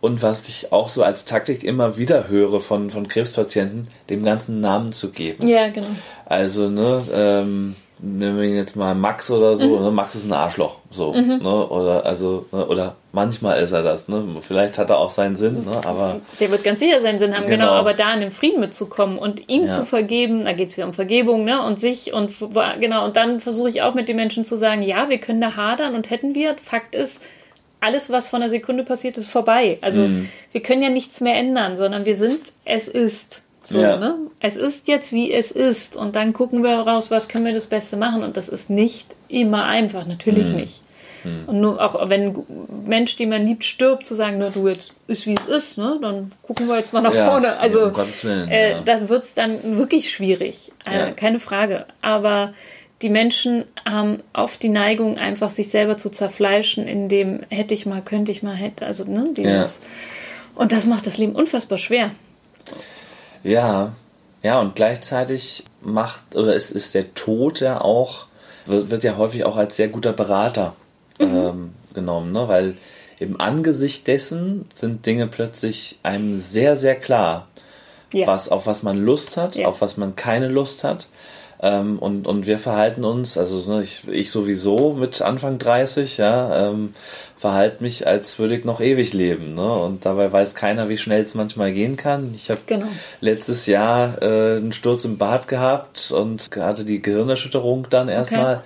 [0.00, 4.60] Und was ich auch so als Taktik immer wieder höre von, von Krebspatienten, dem ganzen
[4.60, 5.46] Namen zu geben.
[5.48, 5.88] Ja, genau.
[6.24, 9.84] Also, ne, ähm, nehmen wir ihn jetzt mal Max oder so, Mhm.
[9.84, 14.08] ne, Max ist ein Arschloch, so, ne, oder, also, ne, oder manchmal ist er das,
[14.08, 17.34] ne, vielleicht hat er auch seinen Sinn, ne, aber, Der wird ganz sicher seinen Sinn
[17.36, 17.72] haben, genau, Genau.
[17.76, 19.74] aber da in den Frieden mitzukommen und ihm Ja.
[19.74, 21.62] zu vergeben, da geht es wieder um Vergebung, ne?
[21.62, 22.32] Und sich und
[22.80, 25.56] genau, und dann versuche ich auch mit den Menschen zu sagen, ja, wir können da
[25.56, 26.54] hadern und hätten wir.
[26.62, 27.22] Fakt ist,
[27.80, 29.78] alles, was von einer Sekunde passiert, ist vorbei.
[29.82, 30.28] Also Mhm.
[30.52, 33.42] wir können ja nichts mehr ändern, sondern wir sind, es ist.
[33.68, 33.96] So, Ja.
[33.96, 34.16] ne?
[34.40, 35.94] Es ist jetzt, wie es ist.
[35.96, 38.22] Und dann gucken wir raus, was können wir das Beste machen.
[38.22, 40.56] Und das ist nicht immer einfach, natürlich Mhm.
[40.56, 40.82] nicht.
[41.46, 42.44] Und nur auch wenn ein
[42.86, 45.98] Mensch, den man liebt, stirbt, zu sagen, na du jetzt ist wie es ist, ne?
[46.00, 47.58] Dann gucken wir jetzt mal nach Ja, vorne.
[47.58, 48.80] Also um Willen, äh, ja.
[48.82, 50.72] dann wird's dann wirklich schwierig.
[50.86, 51.10] Äh.
[51.12, 51.86] Keine Frage.
[52.02, 52.54] Aber
[53.02, 57.84] die Menschen haben oft die Neigung, einfach sich selber zu zerfleischen, in dem hätte ich
[57.84, 59.80] mal, könnte ich mal, hätte, also ne, dieses.
[60.54, 62.12] Und das macht das Leben unfassbar schwer.
[63.42, 63.92] Ja,
[64.42, 68.26] ja, und gleichzeitig macht, oder es ist der Tod ja auch,
[68.66, 70.74] wird, wird ja häufig auch als sehr guter Berater
[71.20, 71.26] Mhm.
[71.36, 72.76] ähm, genommen, ne, weil
[73.18, 77.48] im Angesicht dessen sind Dinge plötzlich einem sehr, sehr klar.
[78.12, 78.26] Ja.
[78.26, 79.66] was, auf was man Lust hat, Ja.
[79.68, 81.08] auf was man keine Lust hat.
[81.60, 86.68] Ähm, und, und wir verhalten uns, also ne, ich, ich sowieso mit Anfang 30, ja,
[86.68, 86.94] ähm,
[87.38, 89.54] verhalte mich, als würde ich noch ewig leben.
[89.54, 89.72] Ne?
[89.72, 92.32] Und dabei weiß keiner, wie schnell es manchmal gehen kann.
[92.34, 92.86] Ich habe Genau.
[93.20, 98.62] letztes Jahr äh, einen Sturz im Bad gehabt und hatte die Gehirnerschütterung dann erstmal.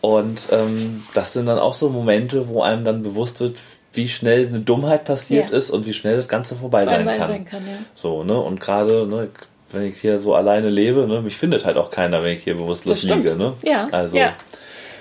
[0.00, 3.58] Und ähm, das sind dann auch so Momente, wo einem dann bewusst wird,
[3.92, 5.56] wie schnell eine Dummheit passiert Ja.
[5.56, 7.28] ist und wie schnell das Ganze vorbei sein Dabei kann.
[7.28, 7.76] sein kann, ja.
[7.94, 8.38] So, ne?
[8.38, 9.28] Und gerade, ne,
[9.72, 12.54] wenn ich hier so alleine lebe, ne, mich findet halt auch keiner, wenn ich hier
[12.54, 13.54] bewusstlos liege, ne?
[13.62, 14.34] Ja, Also, ja.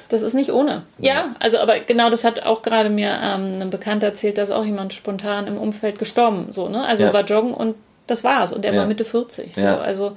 [0.09, 0.83] Das ist nicht ohne.
[0.99, 4.51] Ja, ja also aber genau das hat auch gerade mir ähm, ein Bekannter erzählt, dass
[4.51, 6.85] auch jemand spontan im Umfeld gestorben, so, ne?
[6.85, 7.13] Also ja.
[7.13, 7.75] war joggen und
[8.07, 8.53] das war's.
[8.53, 8.81] Und er ja.
[8.81, 9.55] war Mitte 40.
[9.55, 9.61] So.
[9.61, 10.15] Also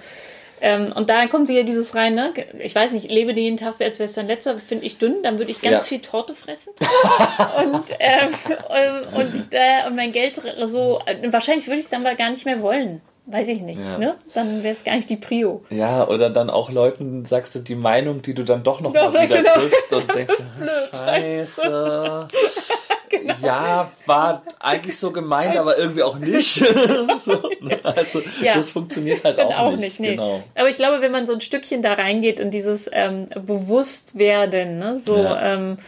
[0.60, 2.32] ähm, und da kommt wieder dieses rein, ne?
[2.58, 5.38] Ich weiß nicht, lebe jeden Tag, als wäre es dein letzter, finde ich dünn, dann
[5.38, 5.86] würde ich ganz ja.
[5.86, 6.72] viel Torte fressen.
[7.64, 8.32] und, ähm,
[9.14, 12.60] und, äh, und mein Geld so, wahrscheinlich würde ich es dann aber gar nicht mehr
[12.60, 13.00] wollen.
[13.30, 13.98] Weiß ich nicht, ja.
[13.98, 14.14] ne?
[14.32, 15.62] Dann wäre es gar nicht die Prio.
[15.68, 19.10] Ja, oder dann auch Leuten sagst du die Meinung, die du dann doch noch ja,
[19.10, 19.52] mal wieder genau.
[19.52, 22.28] triffst und denkst, blöd, scheiße.
[23.10, 23.34] genau.
[23.42, 26.54] Ja, war eigentlich so gemeint, aber irgendwie auch nicht.
[27.18, 27.78] so, ne?
[27.82, 28.54] Also ja.
[28.54, 29.80] das funktioniert halt auch, auch, nicht.
[29.80, 30.10] nicht nee.
[30.12, 30.42] genau.
[30.54, 34.98] Aber ich glaube, wenn man so ein Stückchen da reingeht in dieses ähm, Bewusstwerden, ne?
[34.98, 35.54] so ja.
[35.54, 35.78] ähm,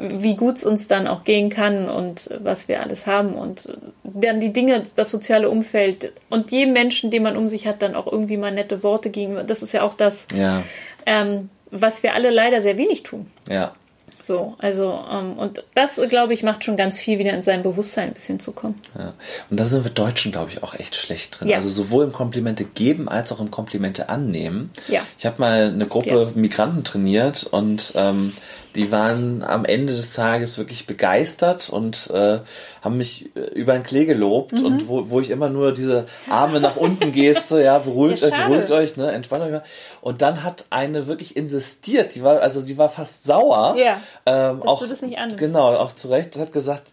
[0.00, 3.68] wie gut es uns dann auch gehen kann und was wir alles haben und
[4.04, 7.94] dann die Dinge, das soziale Umfeld und jedem Menschen, den man um sich hat, dann
[7.94, 9.46] auch irgendwie mal nette Worte gegen.
[9.46, 10.62] Das ist ja auch das, ja.
[11.06, 13.30] Ähm, was wir alle leider sehr wenig tun.
[13.48, 13.74] Ja.
[14.22, 18.08] So, also, ähm, und das, glaube ich, macht schon ganz viel, wieder in sein Bewusstsein
[18.08, 18.74] ein bisschen zu kommen.
[18.96, 19.14] Ja.
[19.48, 21.48] Und da sind wir Deutschen, glaube ich, auch echt schlecht drin.
[21.48, 21.56] Ja.
[21.56, 24.70] Also sowohl im Komplimente geben als auch im Komplimente annehmen.
[24.88, 25.00] Ja.
[25.18, 26.30] Ich habe mal eine Gruppe ja.
[26.34, 28.34] Migranten trainiert und ähm,
[28.74, 32.38] die waren am Ende des Tages wirklich begeistert und äh,
[32.82, 34.64] haben mich äh, über den Klee gelobt mhm.
[34.64, 38.70] und wo, wo ich immer nur diese Arme nach unten geste, ja, beruhigt, ja, beruhigt
[38.70, 39.64] euch, ne, entspannt euch mal.
[40.00, 43.76] Und dann hat eine wirklich insistiert, die war, also die war fast sauer.
[43.76, 45.38] Ja, ähm, auch, du das nicht annimmst.
[45.38, 46.84] Genau, auch zu Recht, hat gesagt,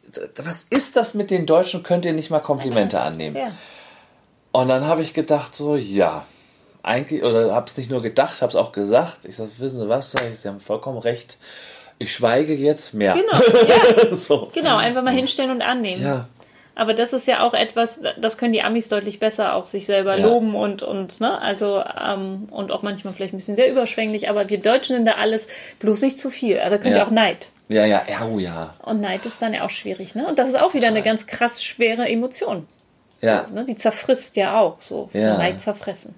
[0.44, 3.38] was ist das mit den Deutschen, könnt ihr nicht mal Komplimente annehmen?
[3.38, 3.52] Ja.
[4.52, 6.26] Und dann habe ich gedacht so, ja,
[6.88, 9.26] eigentlich, oder habe es nicht nur gedacht, habe es auch gesagt.
[9.26, 11.38] Ich sage, wissen Sie was, ich, Sie haben vollkommen recht.
[12.00, 13.14] Ich schweige jetzt mehr.
[13.14, 13.68] Genau,
[14.10, 14.16] ja.
[14.16, 14.52] so.
[14.54, 16.02] genau einfach mal hinstellen und annehmen.
[16.02, 16.28] Ja.
[16.76, 20.16] Aber das ist ja auch etwas, das können die Amis deutlich besser auch sich selber
[20.16, 20.24] ja.
[20.24, 24.48] loben und, und, ne, also, ähm, und auch manchmal vielleicht ein bisschen sehr überschwänglich, aber
[24.48, 25.48] wir Deutschen sind da alles
[25.80, 26.60] bloß nicht zu viel.
[26.60, 27.04] Also können ja.
[27.04, 27.48] auch Neid.
[27.68, 28.76] Ja, ja, ja, oh ja.
[28.84, 30.28] Und Neid ist dann ja auch schwierig, ne?
[30.28, 32.68] Und das ist auch wieder eine ganz krass schwere Emotion.
[33.22, 33.48] Ja.
[33.50, 33.66] So, ne?
[33.66, 35.10] Die zerfrisst ja auch so.
[35.14, 35.38] Ja.
[35.38, 36.14] Neid zerfressen.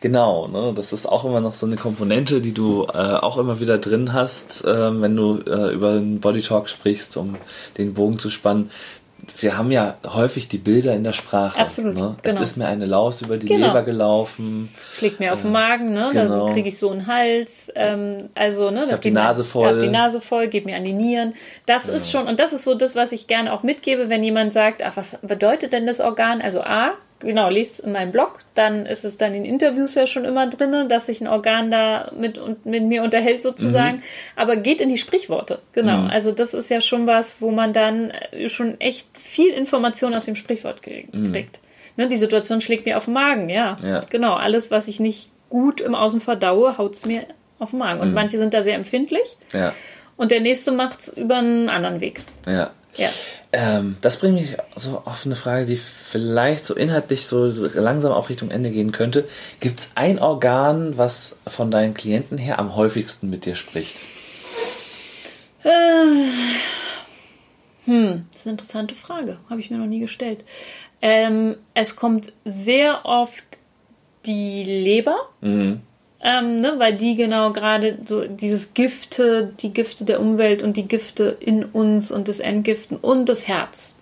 [0.00, 0.72] Genau, ne?
[0.74, 4.12] das ist auch immer noch so eine Komponente, die du äh, auch immer wieder drin
[4.12, 7.36] hast, äh, wenn du äh, über den Body Talk sprichst, um
[7.76, 8.70] den Bogen zu spannen.
[9.40, 11.58] Wir haben ja häufig die Bilder in der Sprache.
[11.58, 11.94] Absolut.
[11.94, 12.00] Ne?
[12.00, 12.16] Genau.
[12.22, 13.66] Es ist mir eine Laus über die genau.
[13.66, 14.70] Leber gelaufen.
[14.96, 16.08] Schlägt mir auf den Magen, ne?
[16.12, 16.46] Genau.
[16.46, 17.70] Dann kriege ich so einen Hals.
[17.74, 18.80] Ähm, also, ne?
[18.80, 19.64] Das ich habe die Nase voll.
[19.64, 21.34] Ich habe die Nase voll, geht mir an die Nieren.
[21.66, 21.94] Das ja.
[21.94, 24.82] ist schon, und das ist so das, was ich gerne auch mitgebe, wenn jemand sagt,
[24.82, 26.40] ach, was bedeutet denn das Organ?
[26.40, 30.24] Also A, genau, liest in meinem Blog, dann ist es dann in Interviews ja schon
[30.24, 34.02] immer drin, dass sich ein Organ da mit, mit mir unterhält sozusagen, mhm.
[34.36, 36.02] aber geht in die Sprichworte, genau.
[36.02, 36.10] Mhm.
[36.10, 38.12] Also das ist ja schon was, wo man dann
[38.46, 41.14] schon echt viel Information aus dem Sprichwort kriegt.
[41.14, 41.34] Mhm.
[41.96, 43.76] Ne, die Situation schlägt mir auf den Magen, ja.
[43.82, 44.02] ja.
[44.08, 47.24] Genau, alles, was ich nicht gut im Außen verdaue, haut es mir
[47.58, 48.00] auf den Magen.
[48.00, 48.14] Und mhm.
[48.14, 49.36] manche sind da sehr empfindlich.
[49.52, 49.72] Ja.
[50.16, 52.20] Und der nächste macht es über einen anderen Weg.
[52.46, 52.70] Ja.
[52.98, 53.10] Ja.
[53.50, 58.28] Ähm, das bringt mich so auf eine Frage, die vielleicht so inhaltlich so langsam auf
[58.28, 59.26] Richtung Ende gehen könnte.
[59.60, 63.96] Gibt es ein Organ, was von deinen Klienten her am häufigsten mit dir spricht?
[65.64, 65.70] Äh,
[67.86, 69.38] hm, das ist eine interessante Frage.
[69.48, 70.44] Habe ich mir noch nie gestellt.
[71.00, 73.42] Ähm, es kommt sehr oft
[74.26, 75.16] die Leber.
[75.40, 75.80] Mhm.
[76.20, 80.88] Ähm, ne, weil die genau gerade so dieses Gifte, die Gifte der Umwelt und die
[80.88, 83.94] Gifte in uns und das Entgiften und das Herz.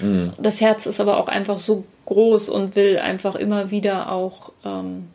[0.00, 0.32] Mhm.
[0.38, 5.08] Das Herz ist aber auch einfach so groß und will einfach immer wieder auch ähm,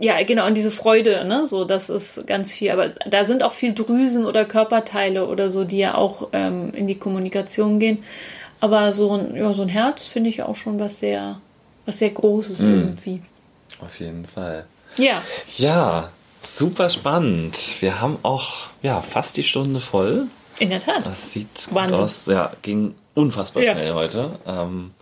[0.00, 2.70] ja, genau, und diese Freude, ne, so, das ist ganz viel.
[2.70, 6.86] Aber da sind auch viel Drüsen oder Körperteile oder so, die ja auch ähm, in
[6.86, 8.02] die Kommunikation gehen.
[8.60, 11.40] Aber so ein, ja, so ein Herz finde ich auch schon was sehr,
[11.84, 12.80] was sehr Großes mhm.
[12.80, 13.20] irgendwie.
[13.80, 14.64] Auf jeden Fall.
[14.96, 15.22] Ja.
[15.56, 16.10] Ja,
[16.42, 17.58] super spannend.
[17.80, 20.26] Wir haben auch ja, fast die Stunde voll.
[20.58, 21.04] In der Tat.
[21.06, 21.96] Das sieht Wahnsinn.
[21.96, 22.26] gut aus.
[22.26, 23.72] Ja, ging unfassbar ja.
[23.72, 24.38] schnell heute.
[24.46, 24.92] Ähm,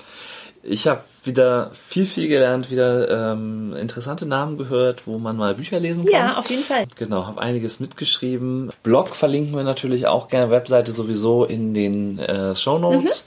[0.63, 5.79] ich habe wieder viel, viel gelernt, wieder ähm, interessante Namen gehört, wo man mal Bücher
[5.81, 6.13] lesen kann.
[6.13, 6.87] Ja, auf jeden Fall.
[6.97, 8.73] Genau, habe einiges mitgeschrieben.
[8.83, 13.25] Blog verlinken wir natürlich auch gerne, Webseite sowieso in den äh, Show Notes.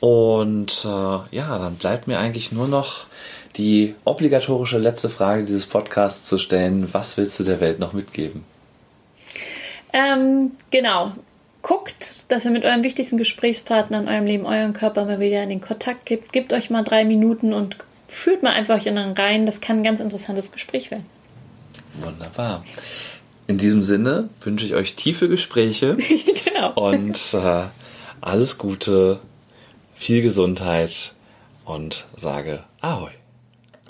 [0.00, 0.06] Mhm.
[0.06, 0.88] Und äh,
[1.36, 3.06] ja, dann bleibt mir eigentlich nur noch
[3.56, 6.92] die obligatorische letzte Frage dieses Podcasts zu stellen.
[6.92, 8.44] Was willst du der Welt noch mitgeben?
[9.92, 11.12] Ähm, genau.
[11.62, 15.48] Guckt, dass ihr mit eurem wichtigsten Gesprächspartner in eurem Leben euren Körper mal wieder in
[15.48, 16.32] den Kontakt gibt.
[16.32, 17.76] Gebt euch mal drei Minuten und
[18.08, 19.46] fühlt mal einfach in den rein.
[19.46, 21.06] Das kann ein ganz interessantes Gespräch werden.
[21.94, 22.64] Wunderbar.
[23.46, 25.96] In diesem Sinne wünsche ich euch tiefe Gespräche
[26.44, 26.72] genau.
[26.74, 27.64] und äh,
[28.20, 29.20] alles Gute,
[29.94, 31.14] viel Gesundheit
[31.64, 33.10] und sage Ahoi.